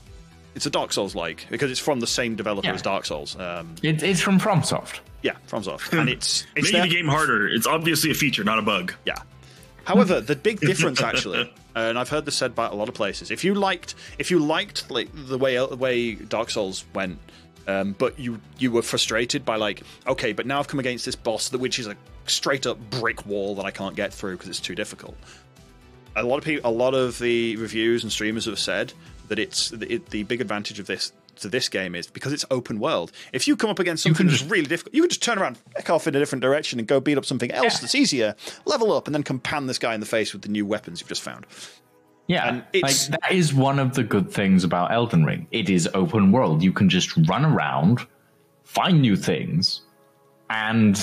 [0.55, 2.74] it's a Dark Souls like because it's from the same developer yeah.
[2.74, 3.38] as Dark Souls.
[3.38, 4.99] Um, it, it's from FromSoft.
[5.22, 7.47] Yeah, FromSoft, and it's, it's making the game harder.
[7.47, 8.93] It's obviously a feature, not a bug.
[9.05, 9.16] Yeah.
[9.86, 13.31] However, the big difference actually, and I've heard this said by a lot of places,
[13.31, 17.19] if you liked if you liked like the way the way Dark Souls went,
[17.67, 21.15] um, but you you were frustrated by like okay, but now I've come against this
[21.15, 21.95] boss that which is a
[22.27, 25.15] straight up brick wall that I can't get through because it's too difficult.
[26.15, 28.93] A lot of people, a lot of the reviews and streamers have said
[29.27, 32.79] that it's it, the big advantage of this to this game is because it's open
[32.79, 33.11] world.
[33.33, 35.57] If you come up against something just, that's really difficult, you can just turn around,
[35.73, 37.79] back off in a different direction, and go beat up something else yeah.
[37.81, 40.49] that's easier, level up, and then come pan this guy in the face with the
[40.49, 41.45] new weapons you've just found.
[42.27, 45.47] Yeah, like that is one of the good things about Elden Ring.
[45.51, 46.63] It is open world.
[46.63, 47.99] You can just run around,
[48.63, 49.81] find new things,
[50.49, 50.99] and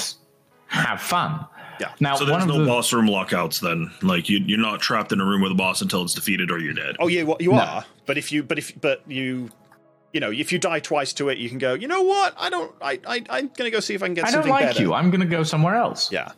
[0.66, 1.46] have fun.
[1.80, 1.92] Yeah.
[2.00, 2.66] Now, so there's no the...
[2.66, 3.90] boss room lockouts then.
[4.02, 6.58] Like you, are not trapped in a room with a boss until it's defeated or
[6.58, 6.96] you're dead.
[6.98, 7.58] Oh yeah, well, you no.
[7.58, 7.84] are.
[8.06, 9.50] But if you, but if, but you,
[10.12, 11.74] you know, if you die twice to it, you can go.
[11.74, 12.34] You know what?
[12.38, 12.72] I don't.
[12.80, 14.26] I, I I'm gonna go see if I can get.
[14.26, 14.82] I don't like better.
[14.82, 14.94] you.
[14.94, 16.12] I'm gonna go somewhere else.
[16.12, 16.32] Yeah.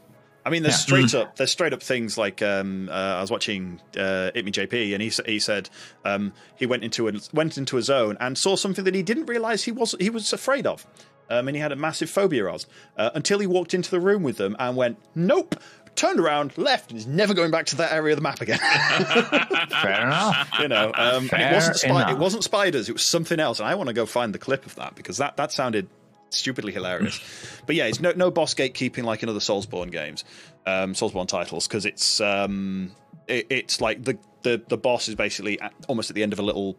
[0.46, 0.78] I mean, there's yeah.
[0.78, 1.20] straight mm.
[1.20, 5.10] up there's straight up things like um, uh, I was watching uh, ItmeJP, and he
[5.30, 5.70] he said
[6.04, 9.26] um, he went into a went into a zone and saw something that he didn't
[9.26, 10.86] realize he was he was afraid of.
[11.30, 12.66] Um, and he had a massive phobia of
[12.98, 15.54] uh, until he walked into the room with them and went, "Nope,
[15.96, 18.58] turned around, left, and is never going back to that area of the map again.
[19.82, 20.50] Fair enough.
[20.60, 23.74] You know, um, it wasn't spi- it wasn't spiders; it was something else, and I
[23.74, 25.88] want to go find the clip of that because that that sounded
[26.30, 27.20] stupidly hilarious.
[27.66, 30.24] but yeah, it's no no boss gatekeeping like in other Soulsborne games,
[30.66, 32.92] um, Soulsborne titles, because it's um,
[33.28, 36.38] it, it's like the, the the boss is basically at, almost at the end of
[36.38, 36.76] a little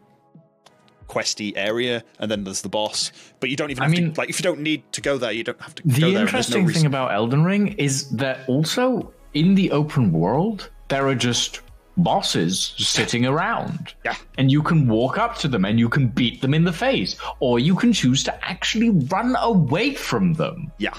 [1.08, 3.12] questy area, and then there's the boss.
[3.40, 3.82] But you don't even.
[3.82, 5.82] I mean, to, like if you don't need to go there, you don't have to.
[5.82, 10.12] Go the go interesting no thing about Elden Ring is that also in the open
[10.12, 11.60] world there are just
[11.96, 13.94] bosses sitting around.
[14.04, 14.16] Yeah.
[14.38, 17.16] And you can walk up to them and you can beat them in the face,
[17.40, 20.70] or you can choose to actually run away from them.
[20.78, 20.94] Yeah.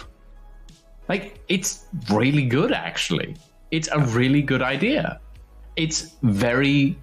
[1.07, 3.35] Like it's really good actually.
[3.71, 5.19] It's a really good idea.
[5.75, 6.97] It's very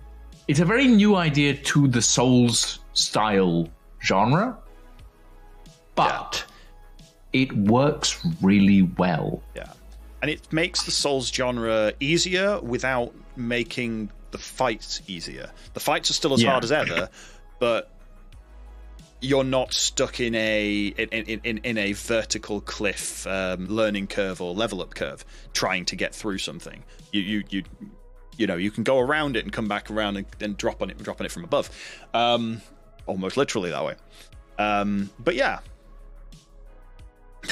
[0.48, 3.68] it's a very new idea to the Souls style
[4.03, 4.57] genre,
[5.95, 6.45] but
[7.32, 7.42] yeah.
[7.42, 9.42] it works really well.
[9.55, 9.72] Yeah.
[10.22, 15.51] And it makes the Souls genre easier without making the fights easier.
[15.74, 16.51] The fights are still as yeah.
[16.51, 17.11] hard as ever,
[17.59, 17.90] but
[19.20, 24.55] you're not stuck in a in, in, in a vertical cliff um, learning curve or
[24.55, 26.84] level up curve trying to get through something.
[27.12, 27.62] You you you
[28.36, 30.90] you know you can go around it and come back around and then drop on
[30.90, 31.70] it drop on it from above
[32.12, 32.61] um,
[33.07, 33.94] almost literally that way
[34.59, 35.59] um, but yeah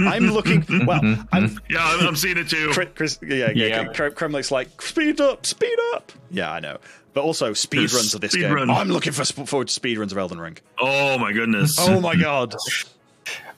[0.00, 0.64] I'm looking.
[0.86, 1.00] Well,
[1.32, 1.58] I'm.
[1.68, 2.70] Yeah, I'm, I'm seeing it too.
[2.72, 3.66] Chris, Chris yeah, yeah.
[3.66, 3.84] yeah.
[3.84, 6.12] Kremlik's like, speed up, speed up.
[6.30, 6.78] Yeah, I know.
[7.12, 8.52] But also speed runs of this game.
[8.52, 8.70] Run.
[8.70, 10.58] I'm looking for forward to speed runs of Elden Ring.
[10.78, 11.76] Oh my goodness.
[11.78, 12.54] oh my god.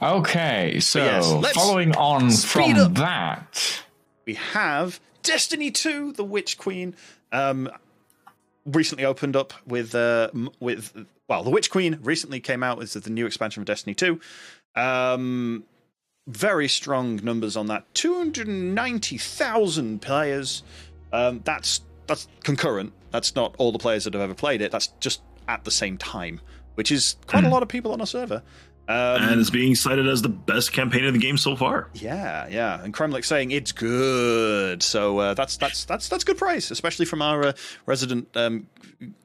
[0.01, 2.95] Okay, so yes, following on from up.
[2.95, 3.83] that,
[4.25, 6.95] we have Destiny 2, The Witch Queen.
[7.33, 7.69] Um,
[8.69, 13.11] recently opened up with uh, with well, The Witch Queen recently came out as the
[13.11, 14.19] new expansion of Destiny 2.
[14.75, 15.65] Um,
[16.27, 17.85] very strong numbers on that.
[17.95, 20.63] 290,000 players.
[21.13, 22.95] Um, that's that's concurrent.
[23.11, 24.71] That's not all the players that have ever played it.
[24.71, 26.41] That's just at the same time,
[26.75, 27.53] which is quite a hmm.
[27.53, 28.43] lot of people on a server.
[28.89, 31.91] Um, and it's being cited as the best campaign of the game so far.
[31.93, 34.83] Yeah, yeah, and Kremlik saying it's good.
[34.83, 37.53] So uh, that's that's that's that's good praise, especially from our uh,
[37.85, 38.67] resident um,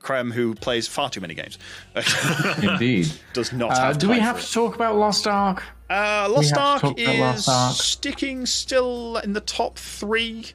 [0.02, 1.58] Krem who plays far too many games.
[2.62, 3.72] Indeed, does not.
[3.72, 5.64] Uh, do we have to talk about Lost Ark?
[5.90, 7.76] Uh, Lost Ark is Lost Ark.
[7.76, 10.46] sticking still in the top three.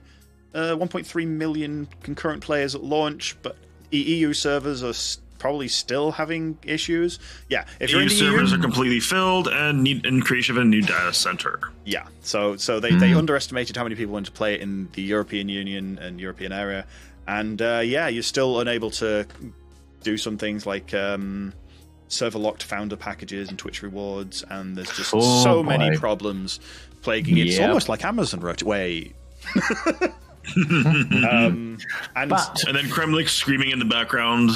[0.54, 3.56] Uh, 1.3 million concurrent players at launch, but
[3.90, 4.94] EU servers are
[5.38, 7.18] probably still having issues.
[7.48, 11.12] Yeah, if EU servers are completely filled and need in creation of a new data
[11.12, 11.72] center.
[11.84, 13.00] Yeah, so so they, mm.
[13.00, 13.18] they hmm.
[13.18, 16.86] underestimated how many people want to play it in the European Union and European area,
[17.26, 19.26] and uh, yeah, you're still unable to
[20.02, 20.92] do some things like.
[20.94, 21.52] Um,
[22.10, 25.76] server locked founder packages and Twitch rewards, and there's just oh, so boy.
[25.76, 26.58] many problems
[27.02, 27.40] plaguing it.
[27.40, 27.46] Yep.
[27.48, 29.14] It's almost like Amazon wrote, wait.
[30.56, 31.78] um,
[32.16, 34.50] and, but, and then Kremlik screaming in the background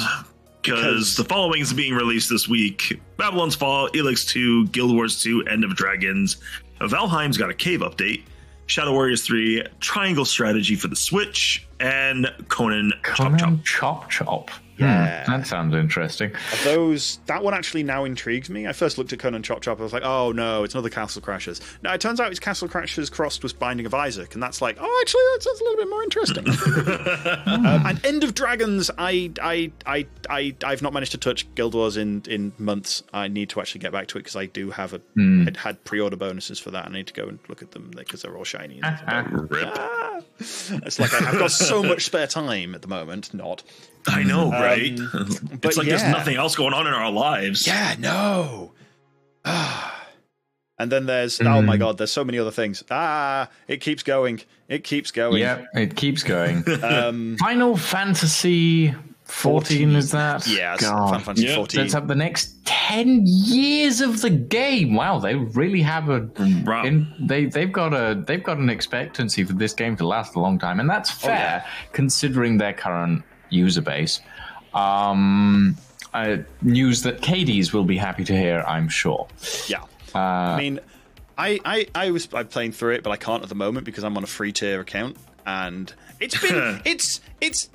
[0.63, 5.43] because the following is being released this week: Babylon's Fall, Elex 2, Guild Wars 2,
[5.43, 6.37] End of Dragons.
[6.79, 8.23] Valheim's got a cave update.
[8.65, 13.63] Shadow Warriors 3, Triangle Strategy for the Switch, and Conan, Conan Chop Chop.
[13.63, 14.51] Chop Chop.
[14.77, 15.25] Yeah.
[15.25, 16.31] Hmm, that sounds interesting.
[16.63, 18.67] Those that one actually now intrigues me.
[18.67, 19.79] I first looked at Conan Chop Chop.
[19.79, 21.61] I was like, oh no, it's another Castle Crashers.
[21.83, 24.77] Now it turns out it's Castle Crashers crossed with Binding of Isaac, and that's like,
[24.79, 26.47] oh, actually, that sounds a little bit more interesting.
[27.65, 31.75] um, and End of Dragons, I, I, I, I, I've not managed to touch Guild
[31.75, 33.03] Wars in in months.
[33.13, 35.01] I need to actually get back to it because I do have a
[35.43, 36.87] had, had pre-order bonuses for that.
[36.87, 38.81] I need to go and look at them because they're all shiny.
[38.83, 39.69] And Rip.
[39.75, 40.19] ah,
[40.85, 43.33] it's like I, I've got so much spare time at the moment.
[43.33, 43.63] Not.
[44.07, 44.97] I know, right?
[45.13, 47.65] but it's like there's nothing else going on in our lives.
[47.65, 48.73] Yeah, no.
[49.45, 52.83] and then there's oh my god, there's so many other things.
[52.91, 54.41] Ah, it keeps going.
[54.67, 55.41] It keeps going.
[55.41, 56.63] Yeah, it keeps going.
[56.83, 58.93] Um, Final Fantasy
[59.25, 60.45] 14 is that?
[60.47, 61.09] yeah, God.
[61.09, 61.55] Final Fantasy Yeah.
[61.55, 61.81] 14.
[61.81, 64.95] That's up the next 10 years of the game.
[64.95, 66.29] Wow, they really have a
[66.65, 66.83] Wow.
[66.83, 70.39] in, they they've got a they've got an expectancy for this game to last a
[70.39, 74.19] long time and that's Oh, fair considering their current user base.
[74.73, 75.75] Um
[76.13, 79.27] uh, news that Katie's will be happy to hear, I'm sure.
[79.67, 79.81] Yeah.
[80.13, 80.79] Uh, I mean,
[81.39, 84.03] I, I, I was I'm playing through it, but I can't at the moment because
[84.03, 85.17] I'm on a free tier account,
[85.47, 87.69] and it's been it's it's.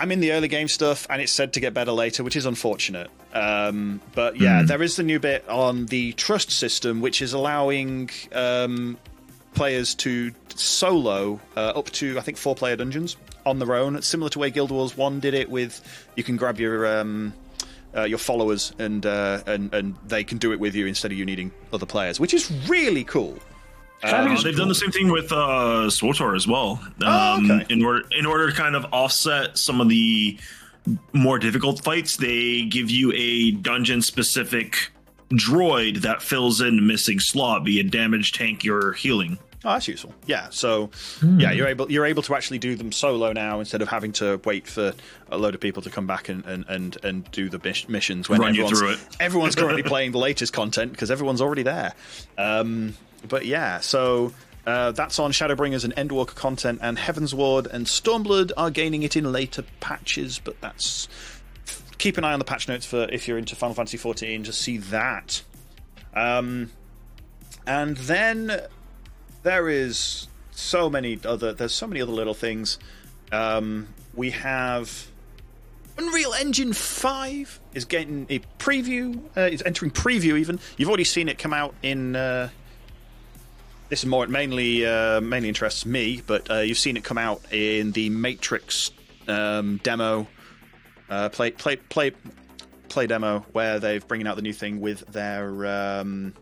[0.00, 2.46] I'm in the early game stuff, and it's said to get better later, which is
[2.46, 3.10] unfortunate.
[3.32, 8.10] Um, but yeah, there is the new bit on the trust system, which is allowing
[8.32, 8.96] um,
[9.54, 13.16] players to solo uh, up to I think four player dungeons
[13.46, 15.50] on their own, similar to where Guild Wars One did it.
[15.50, 15.80] With
[16.16, 17.32] you can grab your um,
[17.96, 21.18] uh, your followers and uh, and and they can do it with you instead of
[21.18, 23.38] you needing other players, which is really cool.
[24.04, 26.80] Uh, they've done the same thing with uh, SWTOR as well.
[26.82, 27.66] Um, Oh, okay.
[27.72, 30.38] In order, in order to kind of offset some of the
[31.12, 34.90] more difficult fights, they give you a dungeon-specific
[35.32, 39.38] droid that fills in the missing slot, be it damage, tank, or healing.
[39.66, 40.12] Oh, that's useful.
[40.26, 40.48] Yeah.
[40.50, 40.90] So,
[41.22, 44.38] yeah, you're able you're able to actually do them solo now instead of having to
[44.44, 44.92] wait for
[45.30, 48.28] a load of people to come back and and and, and do the mis- missions
[48.28, 49.16] when Run you everyone's, through it.
[49.20, 51.94] everyone's currently playing the latest content because everyone's already there.
[52.36, 52.94] Um,
[53.28, 54.32] but yeah, so.
[54.66, 59.30] Uh, that's on Shadowbringers and Endwalker content, and Heavensward and Stormblood are gaining it in
[59.30, 60.38] later patches.
[60.38, 61.06] But that's
[61.98, 64.44] keep an eye on the patch notes for if you're into Final Fantasy 14.
[64.44, 65.42] Just see that.
[66.14, 66.70] Um,
[67.66, 68.60] and then
[69.42, 72.78] there is so many other there's so many other little things
[73.32, 75.08] um, we have
[75.98, 81.28] unreal engine 5 is getting a preview uh, it's entering preview even you've already seen
[81.28, 82.48] it come out in uh,
[83.88, 87.18] this is more it mainly uh, mainly interests me but uh, you've seen it come
[87.18, 88.90] out in the matrix
[89.28, 90.26] um, demo
[91.10, 92.12] uh, play play play
[92.88, 96.34] play demo where they've bringing out the new thing with their um,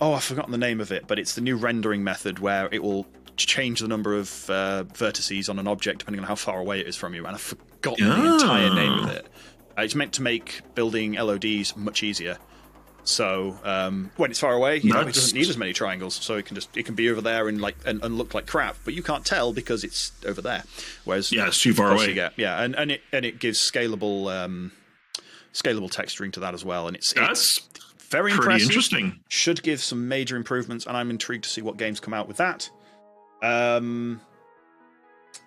[0.00, 2.82] oh i've forgotten the name of it but it's the new rendering method where it
[2.82, 3.06] will
[3.36, 6.86] change the number of uh, vertices on an object depending on how far away it
[6.86, 9.26] is from you and i've forgotten the entire name of it.
[9.76, 12.38] Uh, it's meant to make building lods much easier
[13.04, 16.36] so um, when it's far away, you know, it doesn't need as many triangles, so
[16.36, 18.76] it can just it can be over there and like and, and look like crap,
[18.84, 20.64] but you can't tell because it's over there.
[21.04, 22.14] Whereas Yeah, it's too far away.
[22.14, 24.72] get- yeah, and, and it and it gives scalable um,
[25.52, 27.60] scalable texturing to that as well, and it's, it's That's
[28.10, 28.68] very impressive.
[28.68, 29.20] interesting.
[29.28, 32.38] Should give some major improvements, and I'm intrigued to see what games come out with
[32.38, 32.70] that.
[33.42, 34.20] Um,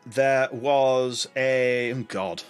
[0.05, 2.43] there was a oh god.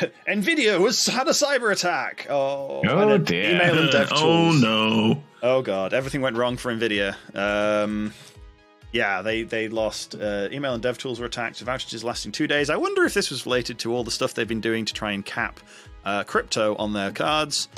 [0.28, 2.26] Nvidia was had a cyber attack.
[2.30, 3.54] Oh, Oh, dear.
[3.56, 5.22] Email and dev oh no!
[5.42, 7.14] Oh god, everything went wrong for Nvidia.
[7.36, 8.12] Um,
[8.92, 10.14] yeah, they they lost.
[10.14, 11.64] Uh, email and dev tools were attacked.
[11.64, 12.70] Outages lasting two days.
[12.70, 15.12] I wonder if this was related to all the stuff they've been doing to try
[15.12, 15.60] and cap
[16.04, 17.68] uh, crypto on their cards.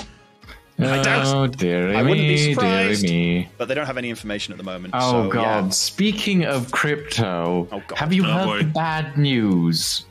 [0.79, 3.03] I doubt- oh, dearie I wouldn't be me, dearie surprised.
[3.03, 3.47] me.
[3.59, 4.95] But they don't have any information at the moment.
[4.97, 5.65] Oh so, god!
[5.65, 5.69] yeah.
[5.69, 7.97] Speaking of crypto, Oh, God.
[7.99, 8.57] have you Oh, heard boy.
[8.59, 10.05] the bad news?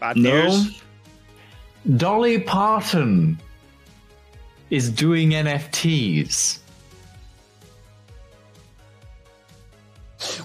[0.00, 0.48] bad No.
[0.48, 0.82] news.
[1.96, 3.38] Dolly Parton
[4.70, 6.58] is doing NFTs.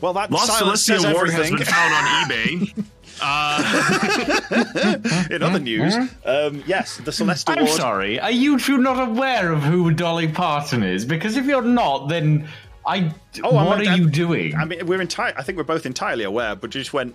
[0.02, 2.86] Well, that Lost silence says Celeste award has been found on eBay.
[3.22, 5.94] Uh, In other news,
[6.26, 7.72] um, yes, the Celeste I'm Award.
[7.72, 11.06] sorry, are you two not aware of who Dolly Parton is?
[11.06, 12.48] Because if you're not, then
[12.86, 13.12] I.
[13.44, 14.56] Oh, I'm- what are I'm- you doing?
[14.56, 15.34] I mean, we're entire.
[15.38, 17.14] I think we're both entirely aware, but you just went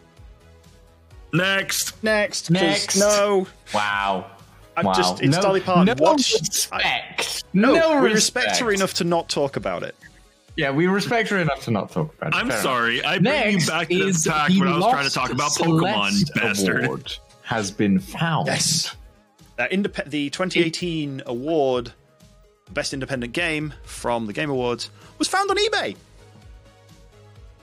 [1.34, 2.50] next, Next.
[2.50, 2.96] Next.
[2.98, 4.30] No, wow.
[4.76, 4.92] I'm wow.
[4.94, 5.22] just.
[5.22, 5.86] It's no, Dolly Parton.
[5.86, 6.16] No What?
[6.16, 7.44] respect.
[7.52, 9.94] No, no we respect her enough to not talk about it.
[10.56, 12.36] Yeah, we respect her enough to not talk about it.
[12.36, 12.62] I'm Fair enough.
[12.62, 13.04] sorry.
[13.04, 15.50] I bring you back to is the attack when I was trying to talk about
[15.52, 16.84] Pokemon, Celeste bastard.
[16.84, 18.46] Award has been found.
[18.46, 18.96] Yes.
[19.58, 21.92] Uh, indep- the 2018 award,
[22.72, 25.96] Best Independent Game from the Game Awards, was found on eBay.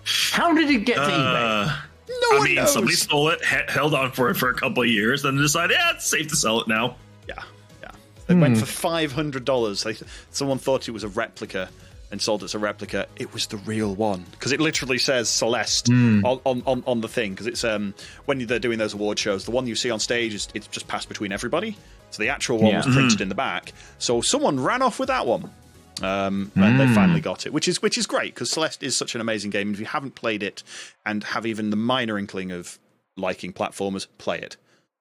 [0.03, 1.81] How did it get to eBay?
[2.21, 2.73] No I one mean, knows.
[2.73, 5.75] somebody stole it, he- held on for it for a couple of years, then decided,
[5.79, 6.95] yeah, it's safe to sell it now.
[7.27, 7.43] Yeah,
[7.81, 7.91] yeah.
[8.27, 8.59] It went hmm.
[8.61, 9.85] for five hundred dollars.
[10.31, 11.69] Someone thought it was a replica
[12.11, 13.07] and sold it as a replica.
[13.15, 16.25] It was the real one because it literally says Celeste hmm.
[16.25, 17.31] on, on, on, on the thing.
[17.31, 17.93] Because it's um
[18.25, 20.87] when they're doing those award shows, the one you see on stage is it's just
[20.87, 21.77] passed between everybody.
[22.11, 22.85] So the actual one Yeah.
[22.85, 23.23] was printed hmm.
[23.23, 23.71] in the back.
[23.97, 25.49] So someone ran off with that one.
[26.01, 29.13] Um, and they finally got it, which is which is great because Celeste is such
[29.15, 29.73] an amazing game.
[29.73, 30.63] If you haven't played it
[31.05, 32.79] and have even the minor inkling of
[33.17, 34.57] liking platformers, play it.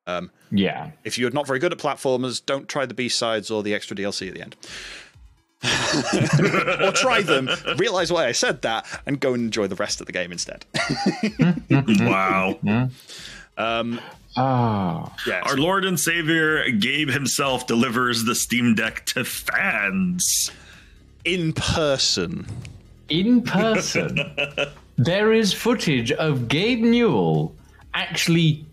[0.06, 0.90] Um, Yeah.
[1.04, 3.96] if you're not very good at platformers, don't try the B sides or the extra
[3.96, 4.56] DLC at the end.
[6.88, 10.06] or try them, realize why I said that, and go and enjoy the rest of
[10.06, 10.64] the game instead.
[12.00, 12.58] wow.
[14.36, 15.14] Ah.
[15.26, 20.50] yeah, Our Lord and Savior Gabe himself delivers the Steam Deck to fans.
[21.24, 22.46] In person.
[23.08, 24.18] in person,
[24.96, 27.54] there is footage of Gabe Newell
[27.94, 28.64] actually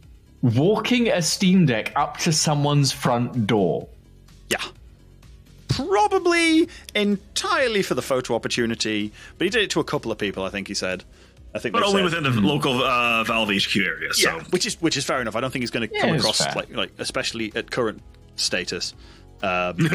[0.41, 3.87] walking a Steam Deck up to someone's front door.
[4.49, 4.63] Yeah.
[5.69, 10.43] Probably entirely for the photo opportunity, but he did it to a couple of people,
[10.43, 11.03] I think he said.
[11.55, 14.13] I think But only said- within the local uh, Valve HQ area.
[14.13, 15.35] So Yeah, which is which is fair enough.
[15.35, 18.01] I don't think he's going to Yeah, come across like like especially at current
[18.35, 18.93] status.
[19.41, 19.89] Um,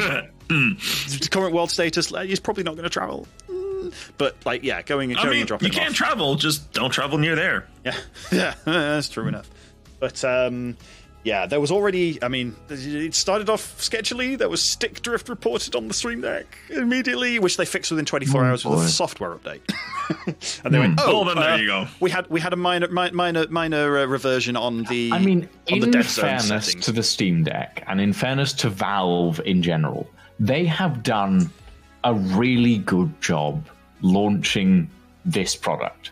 [1.31, 3.27] current world status, he's probably not going to travel.
[3.49, 5.95] Mm, But like, yeah, going and I mean, and dropping you can't off.
[5.95, 7.67] travel, just don't travel near there.
[7.85, 7.95] yeah,
[8.31, 9.49] yeah, that's true enough.
[9.99, 10.77] But um,
[11.23, 12.21] yeah, there was already.
[12.21, 14.37] I mean, it started off sketchily.
[14.37, 18.43] There was stick drift reported on the Steam Deck immediately, which they fixed within 24
[18.43, 19.61] hours with a software update.
[20.65, 22.89] and they went, "Oh, Well, then there you go." We had we had a minor
[22.89, 25.11] mi- minor minor uh, reversion on the.
[25.13, 26.85] I mean, on the in dev zone fairness settings.
[26.85, 30.09] to the Steam Deck and in fairness to Valve in general,
[30.39, 31.49] they have done
[32.03, 33.65] a really good job
[34.01, 34.89] launching
[35.23, 36.11] this product.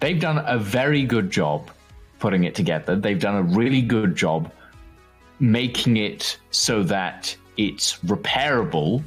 [0.00, 1.72] They've done a very good job
[2.18, 2.96] putting it together.
[2.96, 4.50] They've done a really good job
[5.40, 9.02] making it so that it's repairable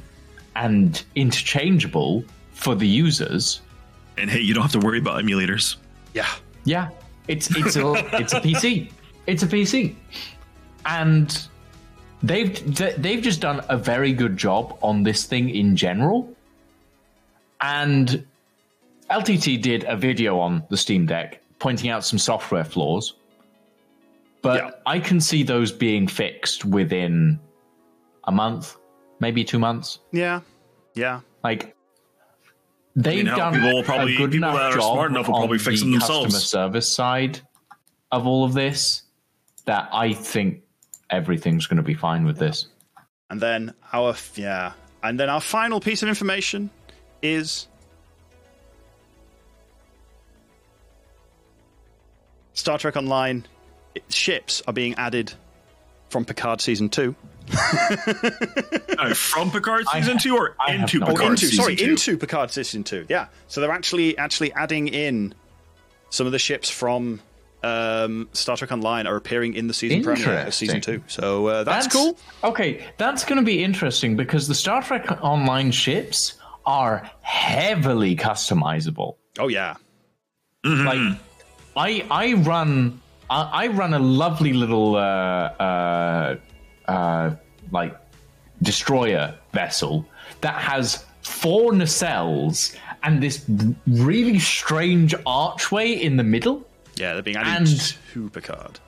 [0.56, 3.60] and interchangeable for the users.
[4.16, 5.76] And hey, you don't have to worry about emulators.
[6.14, 6.28] yeah.
[6.64, 6.90] Yeah,
[7.26, 8.88] it's it's a it's a PC.
[9.26, 9.96] It's a PC,
[10.86, 11.48] and
[12.22, 16.32] they've they've just done a very good job on this thing in general.
[17.60, 18.24] And
[19.10, 23.14] LTT did a video on the Steam Deck pointing out some software flaws,
[24.42, 24.70] but Yeah.
[24.84, 27.38] I can see those being fixed within
[28.24, 28.76] a month,
[29.20, 30.00] maybe two months.
[30.10, 30.40] Yeah,
[30.94, 31.20] yeah.
[31.44, 31.76] Like
[32.96, 35.36] they've done people will probably- a good people enough that are job smart enough will
[35.38, 36.34] probably fix the them themselves.
[36.34, 37.40] Customer service side
[38.10, 39.02] of all of this
[39.66, 40.62] that I think
[41.10, 42.66] everything's going to be fine with this.
[43.30, 44.72] And then our yeah,
[45.04, 46.70] and then our final piece of information
[47.22, 47.68] is
[52.54, 53.46] Star Trek Online
[53.94, 55.32] it- ships are being added
[56.08, 57.14] from Picard season two.
[57.52, 61.26] Uh, from Picard season ha- two or I into Picard idea.
[61.30, 61.84] into season sorry two?
[61.90, 63.06] into Picard season two.
[63.08, 65.34] Yeah, so they're actually actually adding in
[66.10, 67.20] some of the ships from
[67.62, 71.02] um, Star Trek Online are appearing in the season premiere of season two.
[71.06, 72.18] So uh, that's, cool.
[72.44, 76.34] Okay, that's going to be interesting because the Star Trek Online ships
[76.66, 79.16] are heavily customizable.
[79.38, 79.74] Oh yeah,
[80.64, 81.18] Like,
[81.76, 83.00] I I run
[83.30, 86.36] I, I run a lovely little uh, uh,
[86.86, 87.34] uh,
[87.70, 87.96] like
[88.62, 90.06] destroyer vessel
[90.40, 93.44] that has four nacelles and this
[93.86, 96.64] really strange archway in the middle.
[96.96, 98.78] yeah, they're being added And- to Picard.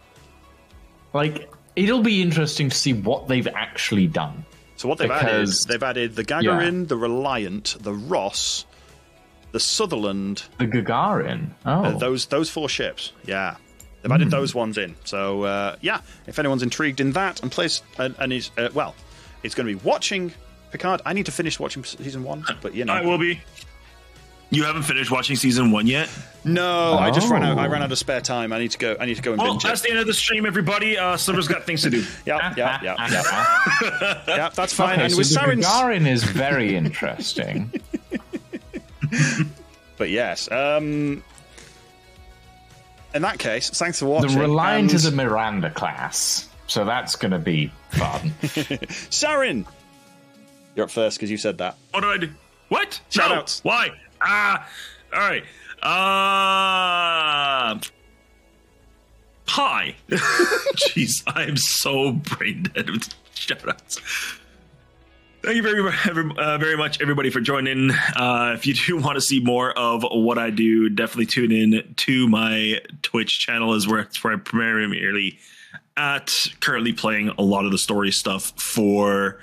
[1.13, 4.45] Like, it'll be interesting to see what they've actually done.
[4.77, 8.65] So what they've Because- added, they've added the Gagarin, the Reliant, the Ross,
[9.55, 10.43] the Sutherland.
[10.59, 11.51] The Gagarin.
[11.65, 13.13] Oh, uh, those those four ships.
[13.25, 13.55] Yeah,
[14.03, 14.97] they've added those ones in.
[15.05, 18.97] So uh, yeah, if anyone's intrigued in that and plays and, and is uh, well,
[19.45, 20.33] it's going to be watching
[20.73, 21.03] Picard.
[21.07, 23.41] I need to finish watching season one, but you know, I will be.
[24.51, 26.09] You haven't finished watching season one yet?
[26.45, 27.59] no, I just ran out.
[27.59, 27.71] I Oh.
[27.71, 28.53] ran out of spare time.
[28.53, 28.97] I need to go.
[29.01, 29.85] I need to go and Well, binge that's it.
[29.85, 30.99] the end of the stream, everybody.
[30.99, 32.05] Uh, Sliver's got things to do.
[32.27, 34.23] Yeah, yeah, yeah, yeah.
[34.29, 34.95] yeah, that's fine.
[34.95, 37.73] Okay, and so with the Saren's, Gagarin is very interesting.
[39.97, 40.51] but yes.
[40.51, 41.23] Um,
[43.15, 44.39] in that case, thanks for the watching.
[44.39, 48.21] Reliant and- is a Miranda class, so that's going to be fun.
[49.11, 49.65] Sarin,
[50.75, 51.77] you're up first because you said that.
[51.93, 52.31] What do I do?
[52.69, 53.01] What?
[53.11, 53.65] Shoutouts.
[53.65, 53.71] No.
[53.71, 53.91] Why?
[54.21, 54.69] Ah.
[55.13, 55.45] All right.
[55.83, 57.79] Uh,
[59.49, 59.95] Hi.
[60.11, 64.01] Jeez, I am so brain dead with shoutouts.
[65.45, 67.91] Thank you very, uh, very much, everybody, for joining.
[68.17, 71.95] Uh, if you do want to see more of what I do, definitely tune in
[71.97, 75.39] to my Twitch channel, is where it's where I primarily
[75.99, 79.39] at currently playing a lot of the story stuff for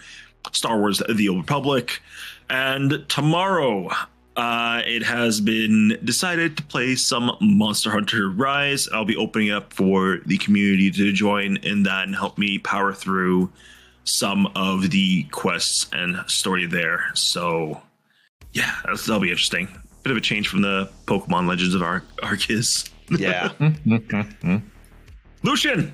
[0.52, 2.02] Star Wars: The Old Republic.
[2.50, 3.92] And tomorrow,
[4.36, 8.90] uh, it has been decided to play some Monster Hunter Rise.
[8.92, 12.92] I'll be opening up for the community to join in that and help me power
[12.92, 13.52] through
[14.04, 17.06] some of the quests and story there.
[17.14, 17.82] So,
[18.54, 19.68] yeah, that'll be interesting.
[20.04, 22.90] Bit of a change from the Pokemon Legends of Ar- Arceus.
[23.12, 23.50] Yeah.
[25.44, 25.92] Lucian!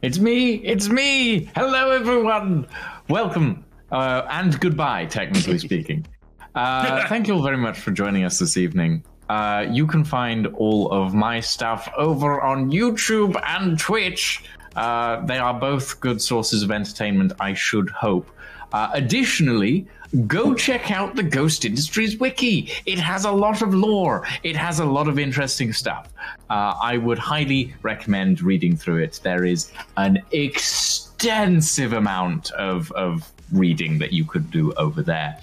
[0.00, 0.54] It's me.
[0.54, 1.50] It's me.
[1.54, 2.66] Hello, everyone.
[3.10, 6.06] Welcome uh, and goodbye, technically speaking.
[6.54, 9.04] Uh, thank you all very much for joining us this evening.
[9.28, 14.42] Uh, you can find all of my stuff over on YouTube and Twitch.
[14.76, 18.28] Uh, they are both good sources of entertainment, I should hope.
[18.72, 19.86] Uh, additionally,
[20.26, 22.70] go check out the Ghost Industries wiki.
[22.86, 24.26] It has a lot of lore.
[24.42, 26.08] It has a lot of interesting stuff.
[26.50, 29.20] Uh, I would highly recommend reading through it.
[29.22, 35.40] There is an extensive amount of, of reading that you could do over there.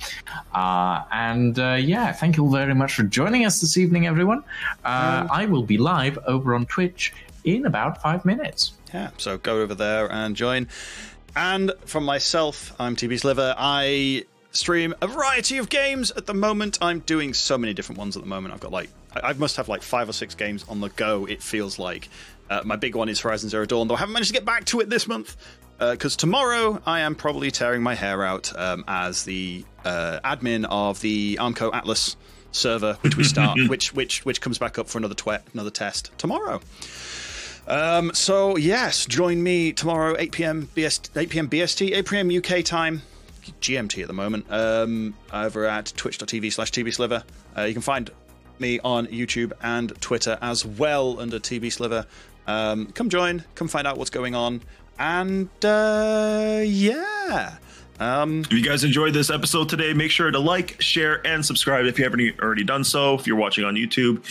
[0.53, 4.43] Uh, and uh, yeah, thank you all very much for joining us this evening, everyone.
[4.84, 7.13] Uh, I will be live over on Twitch
[7.43, 8.73] in about five minutes.
[8.93, 10.67] Yeah, so go over there and join.
[11.36, 13.55] And from myself, I'm TB Sliver.
[13.57, 16.77] I stream a variety of games at the moment.
[16.81, 18.53] I'm doing so many different ones at the moment.
[18.53, 21.41] I've got like, I must have like five or six games on the go, it
[21.43, 22.09] feels like.
[22.49, 24.65] Uh, my big one is Horizon Zero Dawn, though I haven't managed to get back
[24.65, 25.36] to it this month
[25.77, 30.65] because uh, tomorrow I am probably tearing my hair out um, as the uh, admin
[30.69, 32.15] of the Armco Atlas
[32.51, 36.11] server, which we start, which which which comes back up for another twe- another test
[36.17, 36.61] tomorrow.
[37.68, 40.70] Um, so yes, join me tomorrow, 8 p.m.
[40.76, 41.49] BST, 8 p.m.
[41.49, 42.38] BST, 8 p.m.
[42.38, 43.01] UK time,
[43.61, 47.24] GMT at the moment, um, over at twitch.tv slash tbsliver.
[47.57, 48.11] Uh, you can find
[48.59, 52.05] me on YouTube and Twitter as well under TB Sliver.
[52.47, 54.61] Um, come join, come find out what's going on,
[54.99, 57.57] and uh, yeah.
[57.99, 61.86] Um, if you guys enjoyed this episode today, make sure to like, share, and subscribe
[61.86, 63.16] if you haven't already done so.
[63.16, 64.24] If you're watching on YouTube,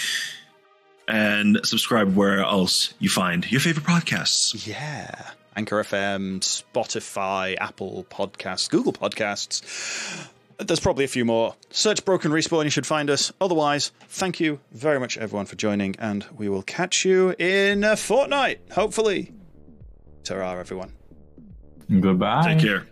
[1.09, 4.67] and subscribe where else you find your favorite podcasts.
[4.67, 5.31] Yeah.
[5.57, 10.29] Anchor FM, Spotify, Apple Podcasts, Google Podcasts.
[10.59, 11.55] There's probably a few more.
[11.71, 13.33] Search Broken Respawn, you should find us.
[13.41, 17.97] Otherwise, thank you very much, everyone, for joining, and we will catch you in a
[17.97, 19.33] fortnight, hopefully.
[20.25, 20.93] Ta everyone.
[22.01, 22.55] Goodbye.
[22.55, 22.87] Take care.